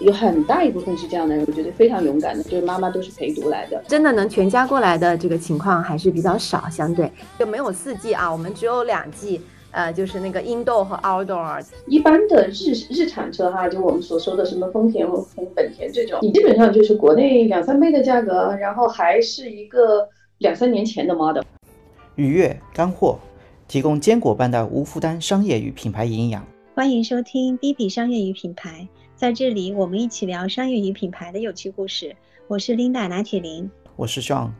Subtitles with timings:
[0.00, 3.82] 有很大一部分是这样的人，我觉得非常勇敢的，就是妈妈都是陪读来的。
[3.86, 9.42] 真的能全家过来的这个情况还是比较少，相对就没有四季啊，我们只有两季，
[9.78, 11.64] 呃，就是那个 indoor 和 outdoor。
[11.86, 15.24] 一般的日日产车哈，就我们所说的什么丰田、丰
[15.54, 21.44] 本田这种，你基本上就是国内两三倍的价格，然后还是一个两三年前的 model。
[22.16, 23.20] 愉悦干货，
[23.68, 26.44] 提供坚果般的无负担商业与品牌营养。
[26.74, 32.16] 欢迎收听 B B 商业与品牌，在这里我们一起聊商业与品牌的有趣故事。
[32.48, 34.50] 我是 Linda 拿铁林，我是 Sean，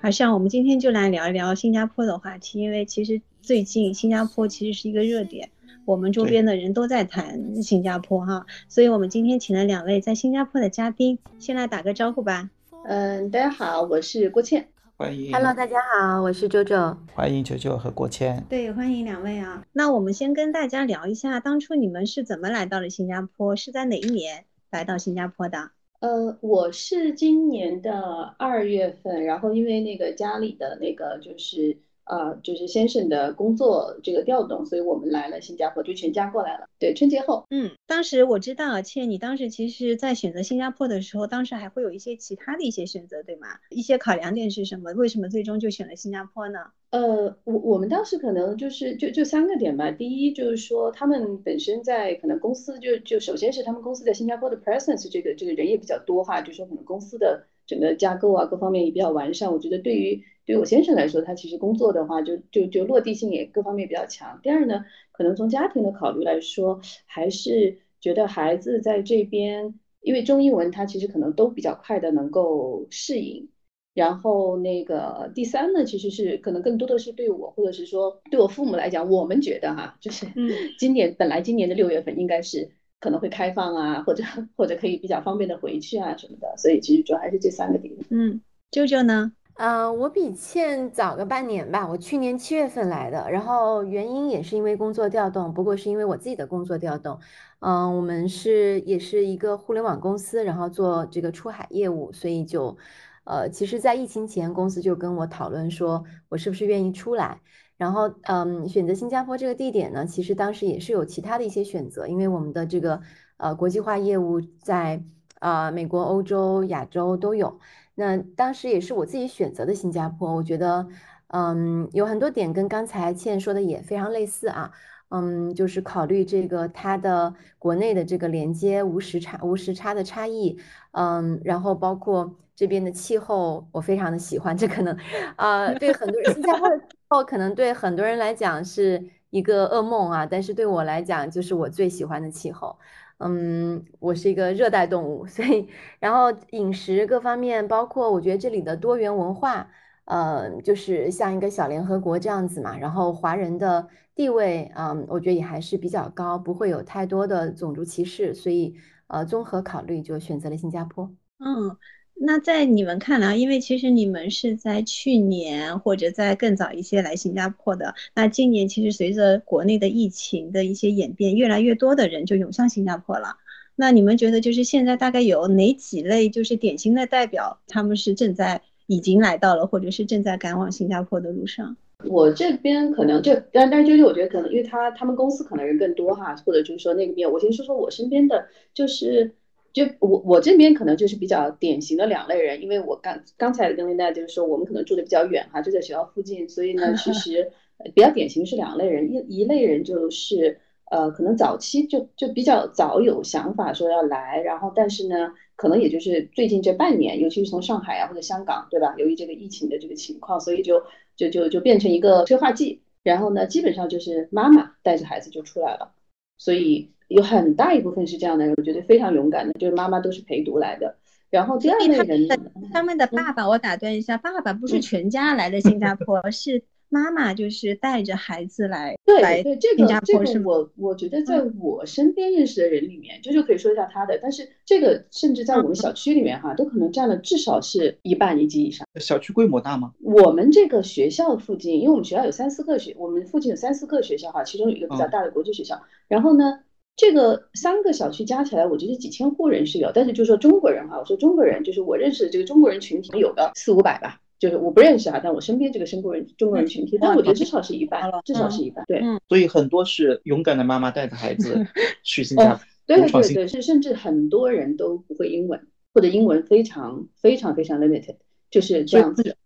[0.00, 5.50] 好像我们今天就来聊一聊新加坡的话题，因为其实最近新加坡其实是一个热点，
[5.84, 12.48] 我们周边的人都在谈新加坡哈，所以我们今天请了两位在新加坡的嘉宾，先来打个招呼吧。
[12.86, 14.66] 嗯，大家好，我是郭倩。
[14.96, 16.96] 欢迎 Hello，大家好，我是周周。
[17.14, 18.42] 欢迎九九和郭谦。
[18.48, 19.62] 对，欢迎两位啊。
[19.74, 23.54] 那我们先跟大家聊一下，当初你们是怎么来到了新加坡？
[23.54, 25.70] 是在哪一年来到新加坡的？
[26.00, 36.68] 呃，我是今年的二月份，然后因为那个家里的那个就是呃就是先生的工作这个调动，所以我们来了新加坡，就全家过来了。
[36.78, 37.44] 对，春节后。
[37.50, 43.48] 嗯，当时我知道，倩，你当时其实在选择新加坡的时候，当时还会有一些其他的一些选择，对吗？
[43.70, 44.92] 一些考量点是什么？
[44.92, 46.58] 为什么最终就选了新加坡呢？
[46.90, 49.90] 呃，我我们当时可能就是就就三个点吧。
[49.90, 59.52] 第一就是说，他们本身在可能公司就就首先是他们公司在新加坡的 presence 这个这个人也比较多哈，就说可能公司的整个架构啊各方面也比较完善。
[59.52, 64.40] 我觉得对于对我先生来说，他其实工作的话就就就落地性也各方面比较强。
[64.42, 73.48] 第二呢，可能从家庭的考虑来说，还是觉得孩子在这边，因为中英文他其实可能都比较快的能够适应。
[73.94, 80.26] 然后那个第三呢，其实是可能更多的是对我，或者是说对我父母来讲，我们觉得哈，就是
[80.78, 84.24] 今年本来今年的六月份应该是可能会开放啊，或者
[84.56, 87.94] 或者可以比较方便的回去啊什么的，所以其实主要还是这三个点。
[88.10, 88.40] 嗯，
[88.72, 89.32] 舅舅呢？
[89.54, 97.20] 嗯，我比倩早个半年吧，我去年七月份来的，然后原因也是因为工作调动，不过是因为我自己的工作调动。
[97.60, 102.76] 嗯，我们是也是一个互联网公司，然后做这个出海业务，所以就。
[103.24, 107.40] 呃，其实，在疫情前，公司就跟我讨论说，我是不是愿意出来。
[107.78, 113.00] 然后，嗯，选择新加坡这个地点呢，其实当时也是有其他的一些选择，因为我们的这个
[113.38, 115.02] 呃国际化业务在
[115.40, 117.58] 呃美国、欧洲、亚洲都有。
[117.94, 120.86] 那当时也是我自己选择的新加坡，我觉得，
[121.28, 124.70] 嗯，有很多点跟刚才倩说的也非常类似啊。
[125.10, 130.58] 嗯，就是考虑这个它的国内的这个连接无时差、无时差的差异，
[130.90, 134.56] 嗯，然后包括这边的气候，我非常的喜欢。
[134.56, 134.96] 这可能，
[135.36, 142.76] 呃，对很多人新加坡的气候可能对很多人来讲是一个噩梦啊，但是对我来讲就是我最喜欢的气候。
[143.18, 145.68] 嗯，我是一个热带动物， 所以
[146.00, 149.70] 然后饮食各方面，包括我觉得这里的多元文化。
[150.06, 158.74] 呃，就是像一个小联合国这样子嘛，然后华人的地位，嗯，我觉得也还是比较高，不会有太多的种族歧视，所以
[159.06, 161.10] 呃，综合考虑就选择了新加坡。
[161.38, 161.74] 嗯，
[162.14, 173.36] 那在你们看来，因为其实你们是在去年或者在更早一些来新加坡的，那今年其实随着国内的疫情的一些演变，越来越多的人就涌向新加坡了。
[173.76, 178.62] 那你们觉得就是现在大概有哪几类就是典型的代表，他们是正在。
[178.86, 181.74] 已经来到了，或者是正在赶往新加坡的路上。
[182.04, 189.32] 我这边可能就，但但是就是我觉得可能，因为他他们公司可能人更多哈，或者就是说那个边，我先说说我身边的，就是
[189.74, 197.52] 就我我这边可能就是比较典型的两类人，因为我刚刚才跟大家就是说我们可能住的比较远哈，就在学校附近，所以呢，其实
[197.94, 200.58] 比较典型是两类人，一一类人就是
[200.90, 205.34] 呃，可能早期就就比较早有想法说要来，然后但是呢。
[205.56, 208.96] 可能也就是最近这半年，尤其是从上海啊或者香港，对吧？
[208.98, 210.82] 由于这个疫情的这个情况，所以就
[211.16, 212.82] 就就就变成一个催化剂。
[213.04, 215.92] 然后呢，基本上就是妈妈带着孩子就出来了。
[216.38, 220.96] 所以有很大一部分是这样的人，我觉得非常勇敢的，就是妈妈都是陪读来的。
[221.30, 222.28] 然后第二类人，
[222.72, 226.62] 他们的爸爸，我打断一下，爸爸不是全家来的新加坡，是。
[226.90, 238.86] 妈妈就是带着孩子来， 对对，这个这个我我觉得在我身边认识的人里面，就就可以说一下他的，但是这个甚至在我们小区里面哈，都可能占了至少是一半以及以上。
[239.00, 239.92] 小区规模大吗？
[240.02, 246.60] 我们这个学校附近，因为我们学校有三四个学，我们附近有三四个学校哈，其中有一个比较大的国际学校，然后呢。
[246.96, 261.66] 这个三个小区加起来，我觉得几千户人是有，但是就说中国人哈，我说中国人就是我认识的这个中国人群体有个四五百吧，就是我不认识啊，但我身边这个中国人中国人群体，但我觉得至少是一半，至少是一半，对，所以很多是勇敢的妈妈带着孩子
[262.04, 268.16] 去新加坡，对对对，是甚至很多人都不会英文，或者英文非常非常非常 limited，
[268.50, 269.36] 就是这样子。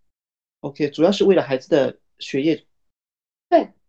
[0.61, 2.63] OK，主要是为了孩子的学业。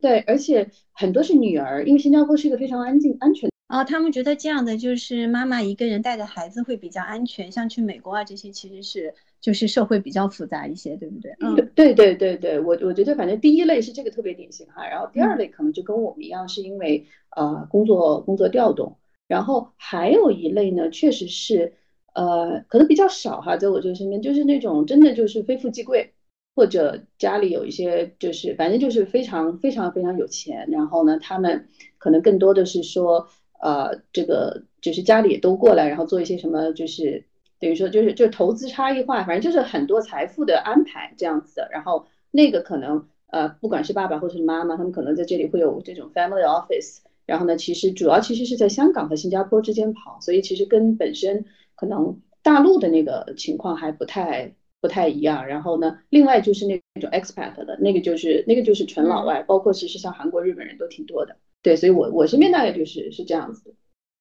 [0.01, 3.49] 对对，而且很多是女儿，因为新加坡是一个非常安静、安全。
[3.67, 11.31] 哦，他们觉得这样的就是妈妈一个人带着孩子会比较安全，像去美国啊这些其实是就是社会比较复杂一些，对不对？
[11.39, 17.05] 嗯，对对对对，我我觉得反正第一类是这个特别典型哈，然后第二类可能就跟我们一样，是因为
[17.35, 18.97] 呃工作工作调动，
[19.27, 21.73] 然后还有一类呢，确实是
[22.15, 26.11] 呃可能比较少哈，在我这个身边就是那种真的就是非富即贵。
[26.59, 33.29] 或者家里有一些，就是反正就是非常非常非常有钱，然后呢，他们可能更多的是说，
[33.61, 37.23] 呃，这个就是家里也都过来，然后做一些什么，就是
[37.61, 41.69] 等于说就是就投资差异化，反正就是很多财富的安排这样子的。
[41.71, 46.97] 然后那个可能呃，不管是爸爸或者是妈妈，他们可能在这里会有这种 family office。
[47.25, 51.45] 然后呢，其实主要其实是在香港和新加坡之间跑，所以其实跟本身
[51.75, 54.55] 可能大陆的那个情况还不太。
[54.81, 63.75] 不太一样，然后呢，另外就是那种 expat 的那个就是那个就是纯老外，包括其实像韩国、日本人都挺多的，对，所以我我身边大概就是是这样子的，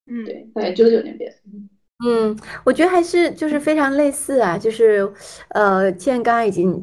[0.07, 1.33] 嗯，对，大概九九年边，
[2.07, 5.13] 嗯，我觉得还是就是非常类似啊，就是
[5.51, 6.83] 呃，倩刚刚已经。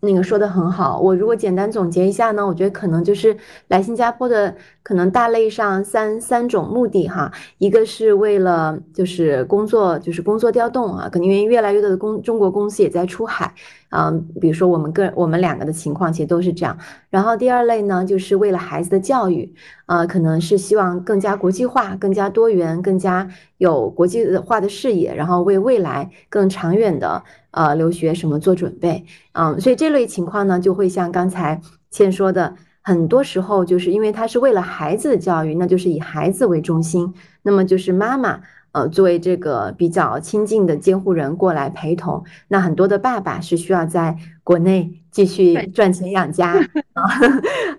[0.00, 3.36] 那个说的很好，我如果简单总结一下呢，我觉得可能就是
[3.68, 13.52] 来新加坡的可能大类上三三种目的哈，一个是为了就是工作，就是工作调动啊，可能因为越来越多的公中国公司也在出海。
[13.94, 16.78] 嗯，比如说我们个我们两个的情况其实都是这样。
[17.10, 19.52] 然后第二类呢，就是为了孩子的教育，
[19.84, 27.22] 呃，可能是希望更加国际化、更加多元、更加有国际化的视野，然后为未来更长远的
[27.52, 29.04] 呃留学什么做准备。
[29.32, 31.60] 嗯，所以这类情况呢，就会像刚才
[31.90, 38.40] 倩说的，很多时候就是因为他是为了孩子的教育，那就是以孩子为中心，那么就是妈妈。
[38.74, 46.54] 呃，作为这个比较亲近的监护人过来陪同，那很多的爸爸是需要在国内继续赚钱养家
[46.94, 47.02] 啊，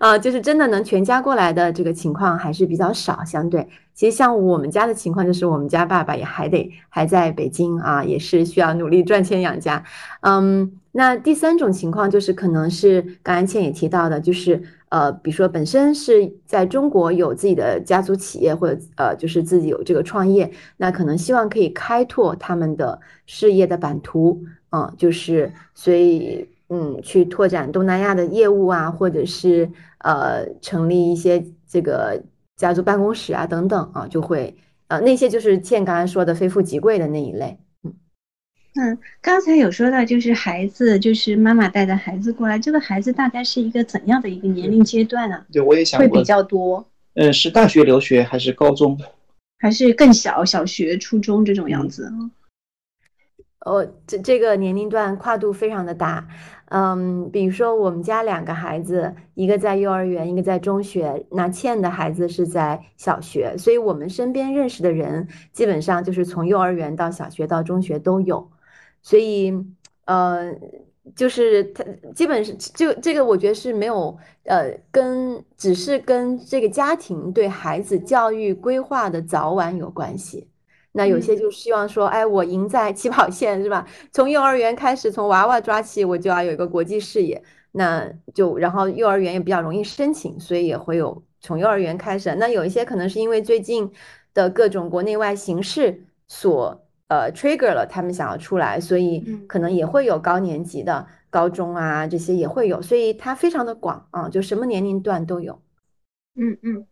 [0.00, 3.22] 啊，就是真的能全家过来的这个情况还是比较少。
[3.26, 9.84] 相对，其实像我们家的情况，就是我们家爸爸也还得还在北京啊，也是需要努力赚钱养家。
[10.20, 14.62] 嗯，那第三种情况就是可能是刚才倩也提到的，就是。
[14.90, 32.20] 呃，比如说本身是在中国有自己的家族企业，或者呃，就是自己有这个创业，那可能希望可以开拓他们的事业的版图，嗯，就是所以嗯，去拓展东南亚的业务啊，或者是呃，成立一些这个
[32.56, 34.56] 家族办公室啊等等啊，就会
[34.88, 37.58] 呃那些就是倩刚才说的非富即贵的那一类。
[38.76, 45.44] 嗯，刚才有说到，就是孩子，就是妈妈带着孩子过来，这个孩子大概是一个怎样的一个年龄阶段呢？
[45.52, 46.84] 对，我也想会比较多。
[47.14, 48.98] 嗯，是大学留学还是高中？
[49.60, 52.12] 还是更小，小学、初中这种样子？
[53.64, 56.26] 哦，这这个年龄段跨度非常的大。
[56.66, 61.24] 嗯，比如说我们家两个孩子，一个在幼儿园，一个在中学。
[61.30, 68.50] 那倩的孩子是在小学，所以我们身边认识的人，基本上就是从幼儿园到小学到中学都有。
[69.02, 69.52] 所以，
[70.06, 70.52] 呃，
[71.14, 80.48] 就是他基本是就这个，我觉得是没有，呃，跟只是跟这个家庭对孩子教育规划的早晚有关系。
[80.96, 83.86] 那有些就希望说，哎，我赢在起跑线是吧？
[84.12, 87.42] 从幼儿园开始，从娃娃抓起，我就要有一个国际视野。
[87.72, 92.34] 那就然后幼儿园也比较容易申请，所以也会有从幼儿园开始。
[92.36, 93.90] 那有一些可能是因为最近
[94.32, 96.80] 的各种国内外形势所。
[97.06, 105.60] 呃，trigger 了，他们想要出来，所以可能也会有高年级的高中啊，这些也会有，所以它非常的广啊，就什么年龄段都有。
[106.34, 106.86] 嗯嗯，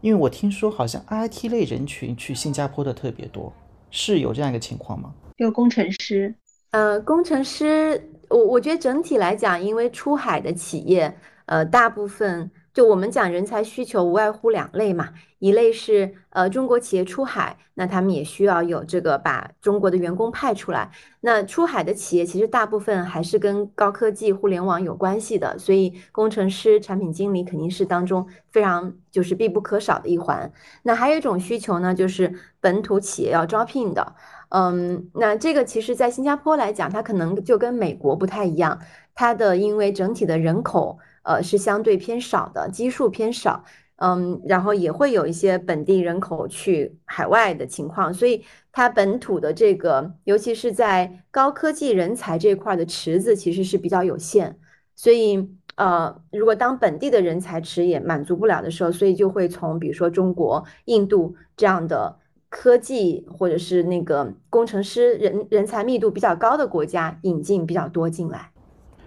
[0.00, 3.52] 因为我听说好像 IT 类人群去新加坡的特别多，
[3.90, 5.12] 是有这样一个情况吗？
[5.36, 6.34] 有工程师，
[6.70, 11.16] 呃，工程师，我我觉得整体来讲，因为出海的企业，
[11.46, 12.50] 呃，大部分。
[12.72, 15.08] 就我们讲人才需求无外乎两类嘛，
[15.40, 20.90] 一类是呃中国企业出海，那他们也需要有这个把中国的员工派出来。
[21.20, 30.52] 那出海的企业其实大部分还是跟高科技、互联网有关系的，所以工程师、产品经理肯定是当中非常就是必不可少的一环。
[30.84, 34.14] 那还有一种需求呢，就是本土企业要招聘的，
[34.50, 38.78] 嗯，那这个其实在新加坡来讲，它可能就跟美国不太一样，
[39.14, 41.00] 它的因为整体的人口。
[41.22, 43.64] 呃，是相对偏少的，基数偏少。
[44.02, 54.56] 嗯，然后也会有一些本地人口去海外的情况，所以它本土的这个，尤其是在高科技人才这块的池子其实是比较有限，
[54.96, 62.16] 所以呃，如果当本地的人才池也满足不了的时候，所以就会从比如说中国、印度这样的
[62.48, 68.50] 科技或者是那个工程师人人才密度比较高的国家引进比较多进来。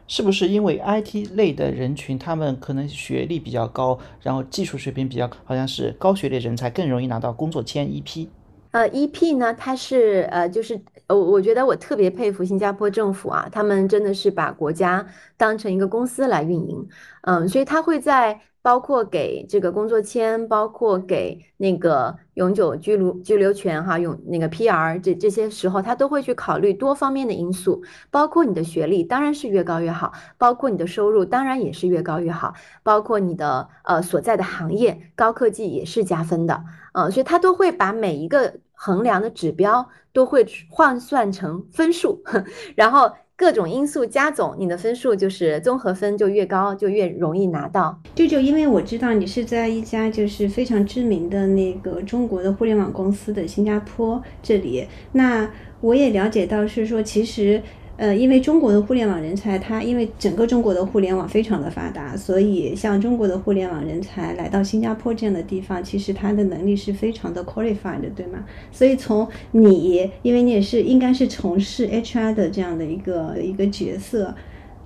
[0.08, 8.28] 是不是因为 IT 类的人群，他们可能学历比较高，然后技术水平比较，好像是高学历人才更容易拿到工作签 EP？
[8.72, 15.06] 呃，EP 呢，它是呃，就是我，我觉得我特别佩服新加坡政府啊，他们真的是把国家
[15.38, 16.88] 当成一个公司来运营，
[17.22, 38.56] 嗯，所以他会在包括给这个工作签，包括给那个永久居留居留权哈，永那个 PR 这这些时候，他都会去考虑多方面的因素，包括你的学历当然是越高越好，包括你的收入当然也是越高越好，包括你的呃所在的行业高科技也是加分的，嗯，所以他都会把每一个。
[38.76, 42.22] 衡量的指标都会换算成分数，
[42.76, 43.10] 然后
[43.44, 48.00] 各种因素加总，你的分数就是综合分就越高，就越容易拿到。
[48.16, 57.62] 舅舅，因为我知道你是在一家就是非常知名的那个中国的互联网公司的新加坡这里，那我也了解到是说其实。
[58.04, 68.44] 呃，因为中国的互联网人才，它因为整个中国的互联网非常的发达，所以像中国的互联网人才来到新加坡这样的地方，其实他的能力是非常的 qualified 的，对吗？
[68.74, 74.36] 所以从你，因为你也是应该是从事 HR 的这样的一个一个角色，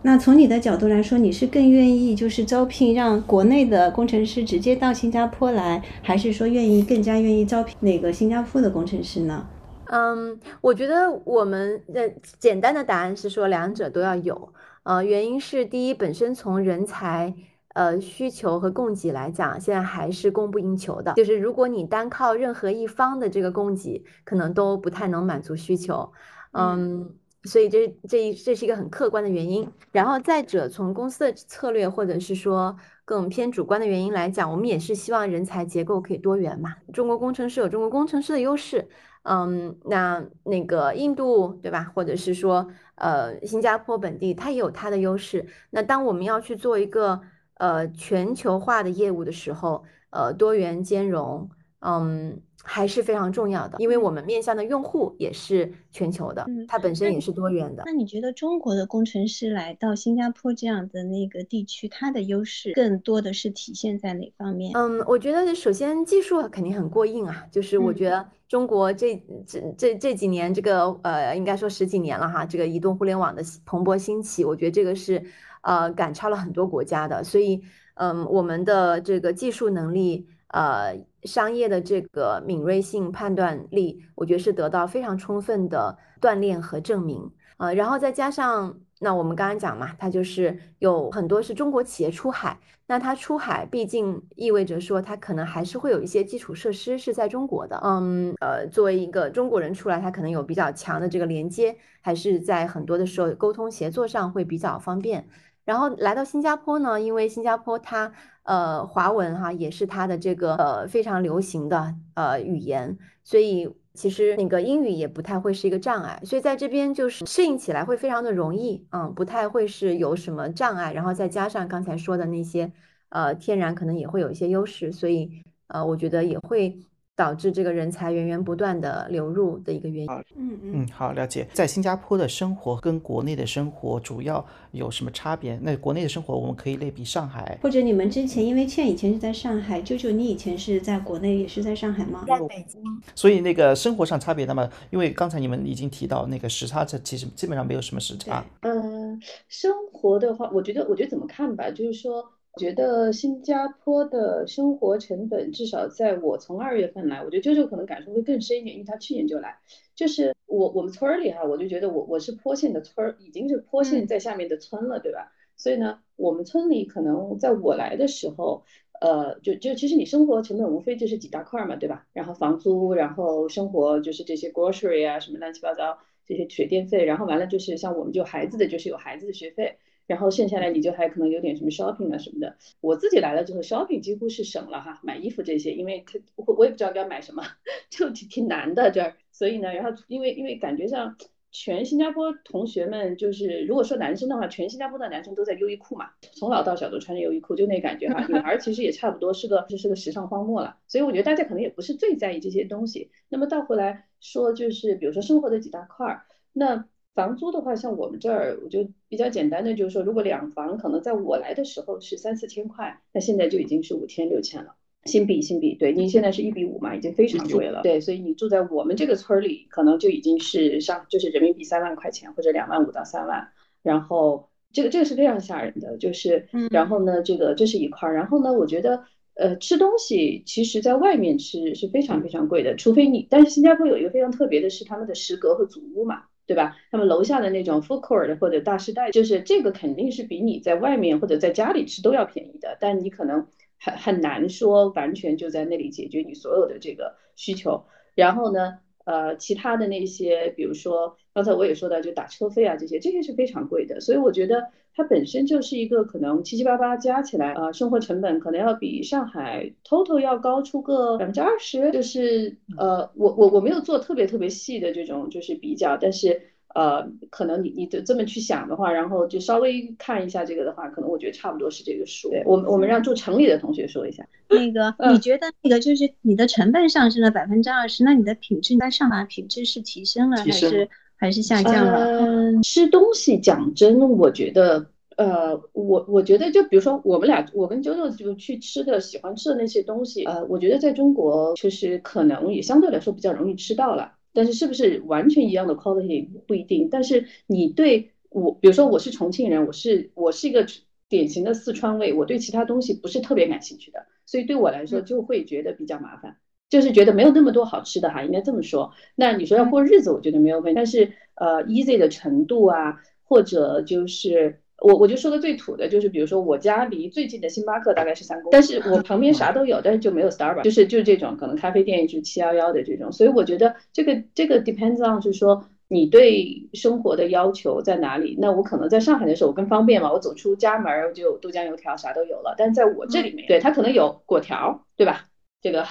[0.04, 9.48] 那从你的角度来说，你是更愿意就是招聘让国内的工程师直接到新加坡来，还是说愿意更加愿意招聘那个新加坡的工程师呢？
[9.90, 14.54] 嗯，我觉得我们的简单的答案是说两者都要有。
[14.84, 17.34] 呃，原因是第一，本身从人才
[17.74, 21.14] 呃需求和供给来讲，现在还是供不应求的。
[21.16, 26.10] 就是如果你单靠任何一方的这个供给，可能都不太能满足需求。
[26.54, 27.14] 嗯，
[27.44, 29.70] 所以这这这是一个很客观的原因。
[29.92, 36.76] 然后再者，从公司的策略或者是说更偏主观的原因来讲，我们也是希望人才结构可以多元嘛。
[36.94, 38.88] 中国工程师有中国工程师的优势。
[39.24, 41.92] 嗯，那那个印度对吧？
[41.96, 45.46] 或者是说，呃，新加坡本地它也有它的优势。
[45.72, 47.22] 那当我们要去做一个
[47.56, 52.42] 呃全球化的业务的时候，呃，多元兼容，嗯。
[52.70, 57.84] 还是非常重要的，因为我们面向的用户也是全球的，它本身也是多元的。
[57.86, 64.74] 那你觉得中国的工程师来到新加坡这样的那个地区，它的优势更多的是体现在哪方面？
[64.76, 75.24] 嗯，我觉得首先技术肯定很过硬啊，就是我觉得中国这这这这几年这个呃，应该说十几年了哈，这个移动互联网的蓬勃兴起，我觉得这个是
[75.62, 77.62] 呃赶超了很多国家的，所以
[77.96, 80.28] 嗯，我们的这个技术能力。
[80.50, 87.30] 呃，商业的这个敏锐性、判断力，我觉得是得到非常充分的锻炼和证明。
[87.58, 97.80] 呃，然后再加上，那我们刚刚讲嘛，它就是有很多是中国企业出海，那它出海毕竟意味着说，它可能还是会有一些基础设施是在中国的。
[97.84, 105.28] 嗯，呃，作为一个中国人出来，他可能有比较强的这个连接，还是在很多的时候沟通协作上会比较方便。
[105.64, 108.12] 然后来到新加坡呢，因为新加坡它
[108.44, 120.94] 呃华文哈也是它的这个呃非常流行的呃语言，所以其实那个英语也不太会是一个障碍，所以在这边就是适应起来会非常的容易，嗯，不太会是有什么障碍。
[120.94, 122.72] 然后再加上刚才说的那些
[123.10, 126.80] 呃天然可能也会有一些优势，所以呃我觉得也会。
[127.18, 130.12] 导致这个人才源源不断的流入的一个原因。
[130.36, 131.48] 嗯嗯，好了解。
[131.52, 135.58] 在新加坡的生活跟国内的生活主要有什么差别？
[135.64, 142.24] 那国内的生活我们可以类比上海，或者你们之前，因为倩以前是在上海，舅舅你以前是在国内也是在上海吗？
[142.28, 142.80] 在北京。
[143.16, 148.46] 所以那个生活上差别，那么因为刚才你们已经提到那个时差，这其实基本上没有什么时差。
[148.62, 149.20] 嗯，
[149.50, 152.24] 生活的话，我觉得我觉得怎么看吧，就是说。
[152.58, 159.60] 觉得新加坡的生活成本，至少在我从二月份来，我觉得舅舅可能感受会更深一点，因为他去年就来。
[159.96, 165.32] 就是我我们村儿里哈，我就觉得我我是坡县的村儿，已经是坡县在下面的村了，对吧？
[165.56, 168.64] 所以呢，我们村里可能在我来的时候，
[169.00, 172.06] 呃，就就其实你生活成本无非就是几大块嘛，对吧？
[172.14, 179.78] 然后房租，然后生活就是这些 grocery 啊，什么乱七八糟这些水电费，然后完了就是像我们就孩子的就是有孩子的学费。
[180.08, 182.56] 然后剩下来你就还可能有点什么 shopping 啊什么的。
[182.82, 187.44] 我自己来了之后，shopping 几乎是省了哈，买衣服这些，因为我我也不知道该买什么，
[187.92, 189.16] 就挺挺难的这儿。
[189.32, 191.16] 所以呢，然后因为因为感觉上
[191.52, 198.26] 全新加坡同学们就是，如果说男生的话，全新加坡的男生都在优衣库嘛，从老到小都穿着优衣库，就那感觉哈。
[198.28, 203.10] 女孩其实也差不多是个就是个时尚荒漠了，所以我觉得大家可能也不是最在意这些东西。
[203.30, 206.86] 那么倒回来说，就是比如说生活的几大块儿，那
[207.18, 214.76] 房租的话，像我们这儿，我就比较简单的就是说，如果两房可能在我来的时候是三四千块，那现在就已经是五千六千了。
[215.06, 217.82] 新币，新币，对，您现在是一比五嘛，已经非常贵了。
[217.82, 223.48] 对，所以你住在我们这个村儿里，可能就已经是上就是人民币三万块钱或者两万五到三万。
[223.82, 236.26] 然后这个这个是非常吓人的，就是，然后呢，这个这是一块儿，然后呢，我觉得呃吃东西其实在外面吃是非常非常贵的，除非你，但是新加坡有一个非常特别的是他们的食阁和祖屋嘛。
[236.48, 236.76] 对吧？
[236.90, 243.46] 他们楼下的那种 food court 或者大时代，就是这个肯定是比你在外面或者在家里吃都要便宜的，但你可能
[243.78, 247.86] 很很难说完全就在那里解决你所有的这个需求。
[248.16, 254.02] 然后呢，呃，其他的那些，比如说刚才我也说到，就打车费啊这些，这些是非常贵的。
[254.02, 261.90] 所以我觉得它本身就是一个可能七七八八加起来，呃，生活成本可能要比上海 total 要高出个百分之二十。
[261.92, 266.42] 就是呃，我我我没有做特别特别细的这种就是比较，但是。
[266.76, 272.30] 呃，可能你你就这么去想的话，然后就稍微看一下这个的话，可能我觉得差不多是这个数。
[272.30, 274.28] 对，我们我们让住城里的同学说一下。
[274.50, 282.22] 那个，你觉得那个就是你的成本上升了百分之二十，那你的品质在上海品质是提升了还是还是下降了？
[282.22, 284.88] 嗯，吃东西讲真，我觉得。
[285.18, 294.12] 呃，我我觉得就比如说我们俩，我跟周周就去吃的喜欢吃的那些东西，呃，我觉得在中国就是可能也相对来说比较容易吃到了。
[294.38, 300.64] 但是是不是完全一样的 quality 不一定，但是你对我，比如说我是重庆人，我是我是一个
[301.10, 306.38] 典型的四川味，我对其他东西不是特别感兴趣的，所以对我来说就会觉得比较麻烦，
[306.70, 308.94] 就是觉得没有那么多好吃的哈，应该这么说。
[309.16, 314.62] 那你说要过日子，我觉得没有问题，但是呃 easy 的程度啊，或者就是。
[314.80, 328.38] 我我就说的最土的，就是比如说我家离最近的星巴克大概是三公里，但是我旁边啥都有，但是就没有 Starbucks，就是就是这种可能咖啡店是七幺幺的这种，所以我觉得这个这个 depends on 是说你对生活的要求在哪里。
[328.40, 335.26] 那我可能在上海的时候我更方便嘛，我走出家门就有豆浆油条啥都有了，但是在我这里面，对它可能有果条，对吧？
[335.62, 335.86] 这个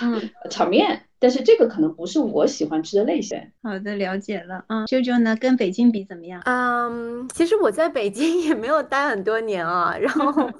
[0.48, 1.05] 炒面。
[1.18, 3.40] 但是这个可能不是我喜欢吃的类型。
[3.62, 4.64] 好的，了解了。
[4.68, 6.42] 嗯，舅舅呢，跟北京比怎么样？
[6.44, 10.52] 嗯，其实我在北京也没有待很多年啊，然后就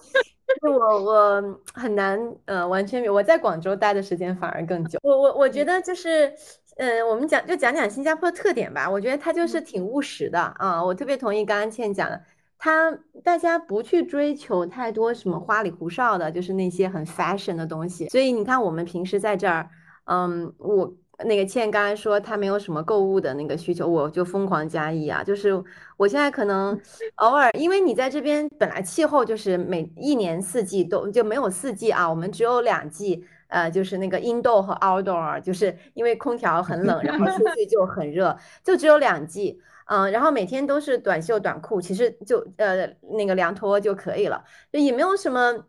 [0.63, 4.99] 是我我很难呃完全比我在广州待的时间反而更久。
[5.03, 6.33] 我我我觉得就是。
[6.79, 8.87] 嗯，我们讲就讲讲新加坡特点吧。
[8.91, 12.21] 我觉得它就是挺务实的啊，我特别同意刚刚倩讲的，
[12.59, 18.11] 它大家不去追求太多什么花里胡哨的，就是那些很 fashion 的东西。
[18.11, 19.71] 所以你看，我们平时在这儿。
[20.07, 20.93] 嗯，我
[21.25, 25.25] 那个倩刚才说她没有什么购物的那个需求，我就疯狂加一啊。
[25.25, 25.51] 就是
[25.97, 26.79] 我现在可能
[27.17, 39.61] 偶尔，因为你在这边本来气候就是每一年四季都就没有四季啊，我们只有两季，呃，就是那个 indoor 和 outdoor，就是因为空调很冷，然后出去就很热，就只有两季。
[39.87, 45.65] 嗯，然后每天都是短袖短裤，其实就呃那个凉拖就可以了，就也没有什么。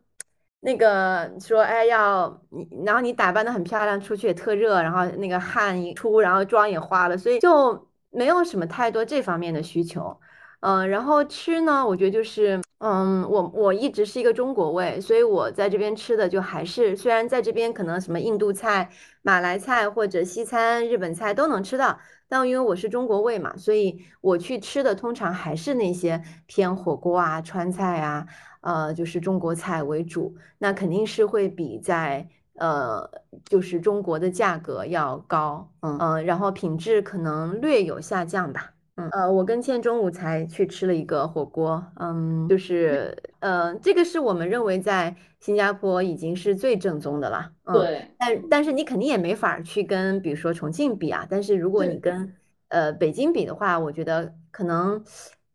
[0.59, 10.19] 那个说，哎，要你，然后你打扮的很漂亮，出去也特热，然后那个汗一出，然后妆也花了，所以就没有什么太多这方面的需求。
[10.59, 18.89] 嗯，然后吃呢，我觉得就是，嗯，我我一直是一个中国胃，所以我在这边吃的就还是，虽然在这边可能什么印度菜、
[19.21, 28.25] 马来菜或者西餐、日本菜都能吃到，但因为我是中国胃嘛，所以我去吃的通常还是那些偏火锅啊、川菜啊。
[28.61, 33.07] 呃，就是中国菜为主，那肯定是会比在呃，
[33.45, 52.33] 就是中国的价格要高，嗯嗯，然后品质可能略有下降吧，嗯呃，我跟倩中午才去吃了一个火锅，嗯，就是 呃，这个是我们认为在新加坡已经是最正宗的了，嗯、对，但但是你肯定也没法去跟比如说重庆比啊，但是如果你跟
[52.69, 55.03] 呃北京比的话，我觉得可能。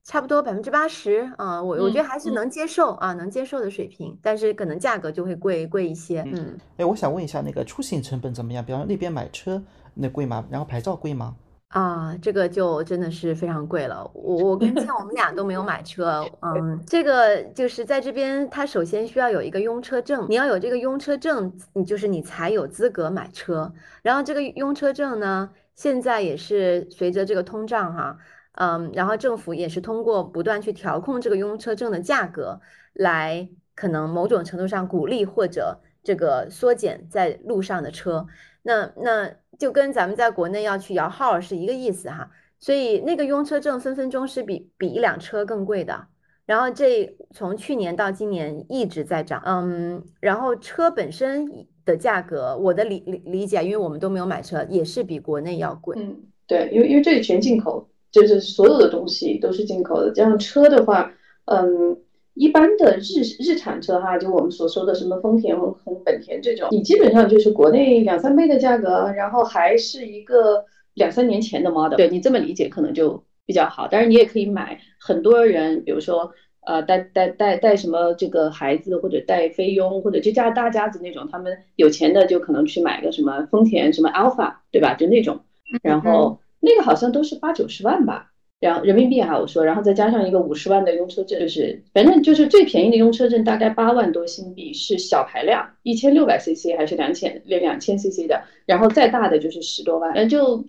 [0.05, 6.23] 差不多百分之八十啊，我我觉得还是能接受啊，能接受的水平，但是可能价格就会贵贵一些。
[6.27, 8.65] 嗯，哎，我想问一下，那个出行成本怎么样？
[8.65, 9.63] 比方说那边买车
[9.95, 10.45] 那贵吗？
[10.51, 11.37] 然后牌照贵吗？
[11.69, 14.11] 啊，这个就真的是非常贵了。
[14.13, 23.73] 我我跟倩我们俩都没有买车， 嗯，这个就是在这边，它首先需要有一个拥车证，你要有这个拥车证，你就是你才有资格买车。
[24.03, 28.19] 然后这个拥车证呢，现在也是随着这个通胀哈。
[28.53, 32.61] 嗯，然后政府也是通过不断去调控这个用车证的价格，
[32.95, 38.27] 来可能某种程度上鼓励或者这个缩减在路上的车。
[38.63, 42.31] 那那就跟咱们在国内要去摇号是一个意思哈。
[42.61, 46.07] 所以那个拥车证分分钟是比比一辆车更贵的。
[46.45, 51.49] 然后这从去年到今年一直在涨，嗯，然后车本身
[51.85, 55.97] 的价格，我的理理理解，因为我们都没有买车，也是比国内要贵。
[55.99, 60.13] 嗯，对，因为因为这里全进口，就是所有的东西都是进口的。
[60.13, 61.13] 这样车的话，
[61.47, 61.99] 嗯，
[62.35, 71.97] 一般的日日产车哈，就我们所说的什么丰田和本田这种，你基本上就是国内两三倍的价格，然后还是一个两三年前的 model。
[71.97, 73.25] 对你这么理解可能就。
[73.45, 74.79] 比较好，但是你也可以买。
[75.01, 76.33] 很多人，比如说，
[76.65, 84.95] 呃，带带带带什么这个孩子，或者带菲佣，或者就家大家子那种，他们有钱的就可能去买个什么丰田什么 Alpha，对吧？
[84.95, 85.41] 就那种，
[85.83, 100.65] 然后那个好像都是八九十万吧，然后人民币哈，我说，然后再加上一个五十万的用车证，就是反正就是最便宜的用车证大概八万多新币，是小排量，一千六百 CC 还是两千两两千 CC 的，然后再大的就是十多万，嗯就。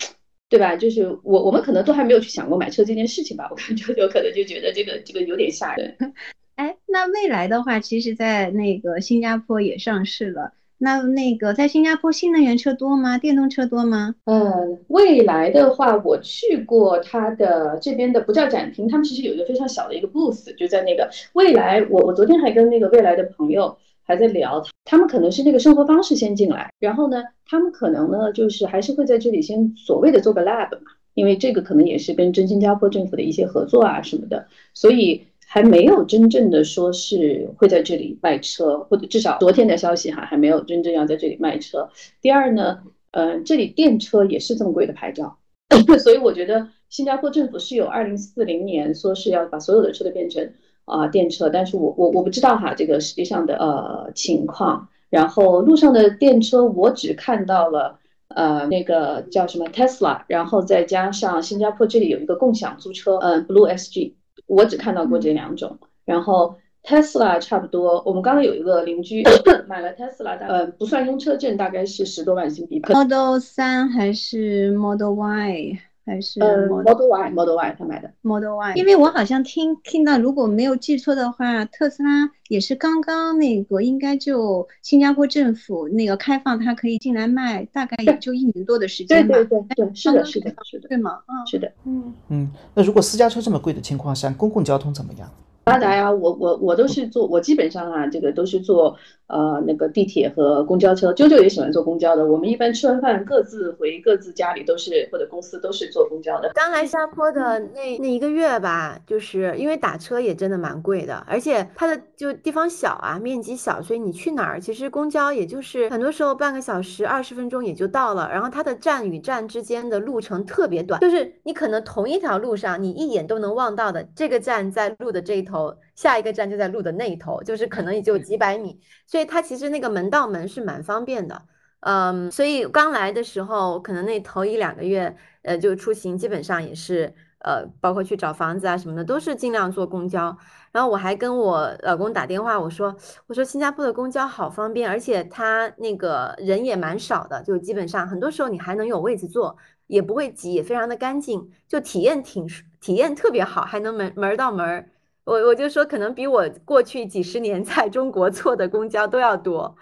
[0.49, 0.75] 对吧？
[0.75, 3.47] 就是我，我们可能都还没有去想过买车这件事情吧。
[3.49, 5.97] 我感觉有可能就觉得这个这个有点吓人。
[6.53, 10.53] 哎，那未来的话，其实，在那个新加坡也上市了。
[10.84, 13.17] 那那个在新加坡，新能源车多吗？
[13.17, 14.15] 电动车多吗？
[14.26, 21.84] 嗯，未来的话，我去过它的这边的不叫展厅，他们其实有一个非常小的一个 booth，就在那个未来。
[21.89, 23.78] 我我昨天还跟那个未来的朋友。
[24.06, 41.88] 还在聊，他们可能是那个生活方式先进来，然后呢，他们可能呢就是还是会在这里先所谓的做个 lab 嘛，因为这个可能也是跟真新加坡政府的一些合作啊什么的，所以还没有真正的说是会在这里卖车，或者至少昨天的消息哈还没有真正要在这里卖车。
[42.24, 42.80] 第二呢，
[43.12, 45.38] 嗯，这里电车也是这么贵的牌照，
[46.04, 50.52] 所以我觉得新加坡政府是有二零四零年说是要把所有的车都变成。
[50.86, 54.89] 啊，电车，但是我我我不知道哈，这个实际上的呃情况。
[55.10, 64.12] 然后路上的电车，我只看到了呃那个叫什么 Tesla，然后再加上新加坡这里有一个共享租车，嗯，Blue SG，
[64.47, 65.77] 我只看到过这两种。
[66.06, 69.23] 然后 Tesla 差不多，我们刚刚有一个邻居
[69.67, 72.82] 买了 Tesla，呃，不算用车证，大概是十多万新币。
[72.89, 75.79] Model 三还是 Model Y？
[76.06, 89.36] 还是 Model Y，Model Y 他买的 Model Y，因为我好像听听到，如果没有记错的话，特斯拉也是刚刚那个，应该就新加坡政府那个开放，它可以进来卖，大概也就一年多的时间吧。
[89.36, 91.20] 对对对对，是的，是的，是的，对吗？
[91.28, 92.52] 嗯，是的，嗯嗯。
[92.74, 95.30] 那如果私家车这么贵的情况下，公共交通怎么样？
[95.65, 98.97] 发达呀，我我我都是坐，我基本上啊，这个都是坐
[99.28, 101.13] 呃那个地铁和公交车。
[101.13, 102.26] 舅舅也喜欢坐公交的。
[102.26, 106.52] 我们一般吃完饭各自回各自家里，都是或者公司都是坐公交的。
[106.54, 118.30] 刚来新加坡的那那一个月吧，就是因为打车也真的蛮贵的，而且它的就地方小啊，面积小，所以你去哪儿其实公交也就是很多时候半个小时、二十分钟也就到了。
[118.30, 125.53] 然后它的站与站之间的路程特别短，就是你可能同一条路上，你一眼都能望到的这个站在路的这一头。
[125.54, 131.44] 头下一个站就在路的那一头，就是可能也就几百米，所以它其实那个门到门是蛮方便的，
[131.82, 140.36] 嗯，所以刚来的时候，可能那头一两个月，呃，就出行基本上也是，呃，包括去找房子啊什么的，都是尽量坐公交。
[140.72, 142.96] 然后我还跟我老公打电话，我说，
[143.28, 152.48] 我说新加坡的公交好方便，而且他那个人也蛮少的，就基本上很多时候你还能有位子坐，也不会挤，也非常的干净，就体验挺
[152.82, 154.89] 体验特别好，还能门门到门。
[155.25, 159.75] 我我就说，可能比我过去几十年在中国坐的公交都要多，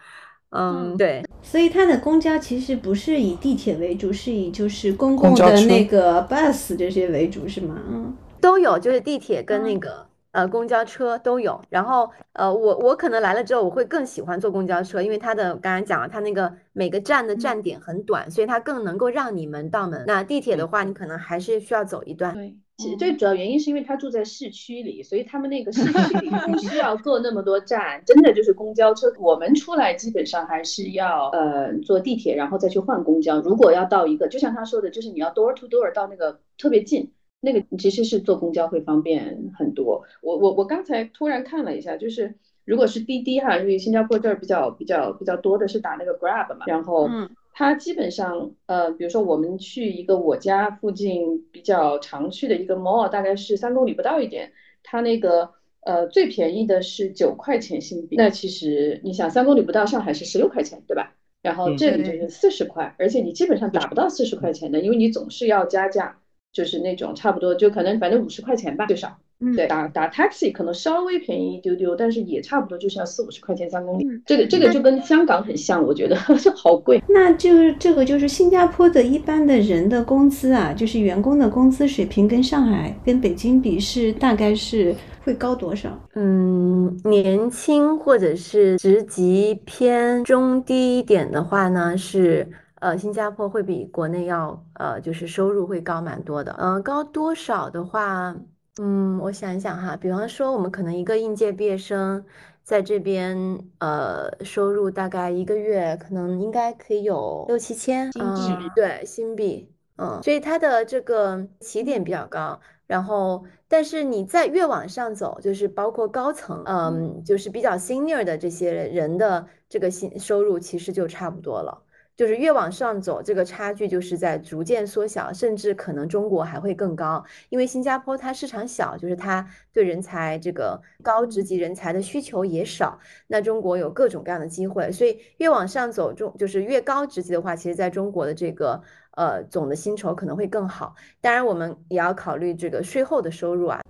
[0.51, 1.23] 嗯，对。
[1.41, 7.75] 所以它的公交其实不是以地铁为主，是以就是公共的那个 bus 这些为主，是吗？
[7.89, 11.61] 嗯，都有，就是地铁跟那个呃公交车都有。
[11.69, 20.03] 然后呃，我我可能来了之后，我会更喜欢坐公交车，因为它的刚才讲了，它那个每个站的站点很短，所以它更能够让你们到门。
[20.07, 22.33] 那地铁的话，你可能还是需要走一段。
[22.33, 22.55] 对。
[22.97, 29.05] 最主要原因是因为他住在市区里，所以他们那个市 区里不需要坐那么多站，真的就是公交车。
[29.19, 33.39] 我们出来基本上还是要呃坐地铁，然后再去换公交。
[33.41, 40.03] 如果要到一个，就像他说的，就是你要 door to door 到那个特别近，那个其实是坐公交会方便很多。
[40.21, 47.09] 我我我刚才突然看了一下，就是如果是滴滴哈，因为新加坡这儿比较比较比较多的是打那个 Grab 嘛，然后。
[47.53, 55.51] 它基本上，呃，比如说我们去一个我家附近比较常去的一个 mall，大概是三公里不到一点，它那个
[55.81, 58.15] 呃最便宜的是九块钱新币。
[58.15, 61.13] 那其实你想，三公里不到，上海是十六块钱，对吧？
[61.41, 66.20] 然后这里就是四十块，而且你基本上打不到四十块钱的，因为你总是要加价。
[66.53, 69.17] 就是那种差不多就可能反正五十块钱吧最少。
[69.43, 74.05] 嗯对，打打 taxi 可能稍微便宜一丢丢，但是也差不多就是要四五十块钱三公里。
[74.07, 77.01] 嗯这个这个就跟香港很像，我觉得 这好贵。
[77.09, 85.89] 那就是这个就是新加坡的一般的人的工资啊，就是员工的工资水平跟上海跟北京比是大概是会高多少？
[86.13, 92.47] 嗯，年轻或者是职级偏中低一点的话呢，是
[92.81, 96.51] 呃，新加坡会比国内要呃，就是收入会高蛮多的。
[96.57, 98.35] 嗯、高多少的话，
[98.81, 102.25] 嗯，我想一想哈，比方说我们可能一个应届毕业生
[102.63, 103.37] 在这边
[103.77, 109.71] 呃，收入大概一个月可能应该可以有六七千，新币嗯，对，新币。
[109.97, 121.83] 嗯，所以它的这个起点比较高，然后但是你再越往上走，就是包括高层，嗯，就是比较 senior 的这些人的这个薪收入其实就差不多了。
[122.17, 132.99] 就是越往上走，这个差距就是在逐渐缩小，甚至可能中国还会更高，因为新加坡它市场小，就是它对人才这个高职级人才的需求也少。
[133.27, 138.81] 那中国有各种各样的机会，所以越往上走，中就是越高职级的话，其实在中国的这个
[139.15, 140.95] 呃总的薪酬可能会更好。
[141.21, 143.81] 当然，我们也要考虑这个税后的收入啊，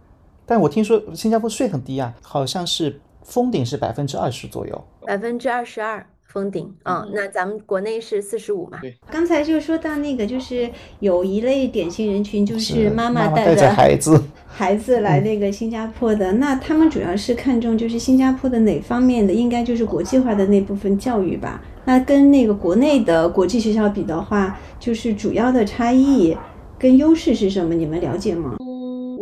[0.45, 4.87] 但我听说新加坡税很低啊，好像是封顶是百分之二十左右。
[5.01, 8.79] 百分之二十二封顶，嗯，那咱们国内是四十五嘛，
[9.11, 19.33] 刚才就说到那个，就是有一类典型人群，就是妈妈带带着孩子，孩子来那个新加坡的，那他们主要是看重就是新加坡的哪方面的？
[19.33, 21.61] 应该就是国际化的那部分教育吧。
[21.83, 26.37] 那跟那个国内的国际学校比的话，就是主要的差异
[26.77, 27.73] 跟优势是什么？
[27.73, 28.55] 你们了解吗？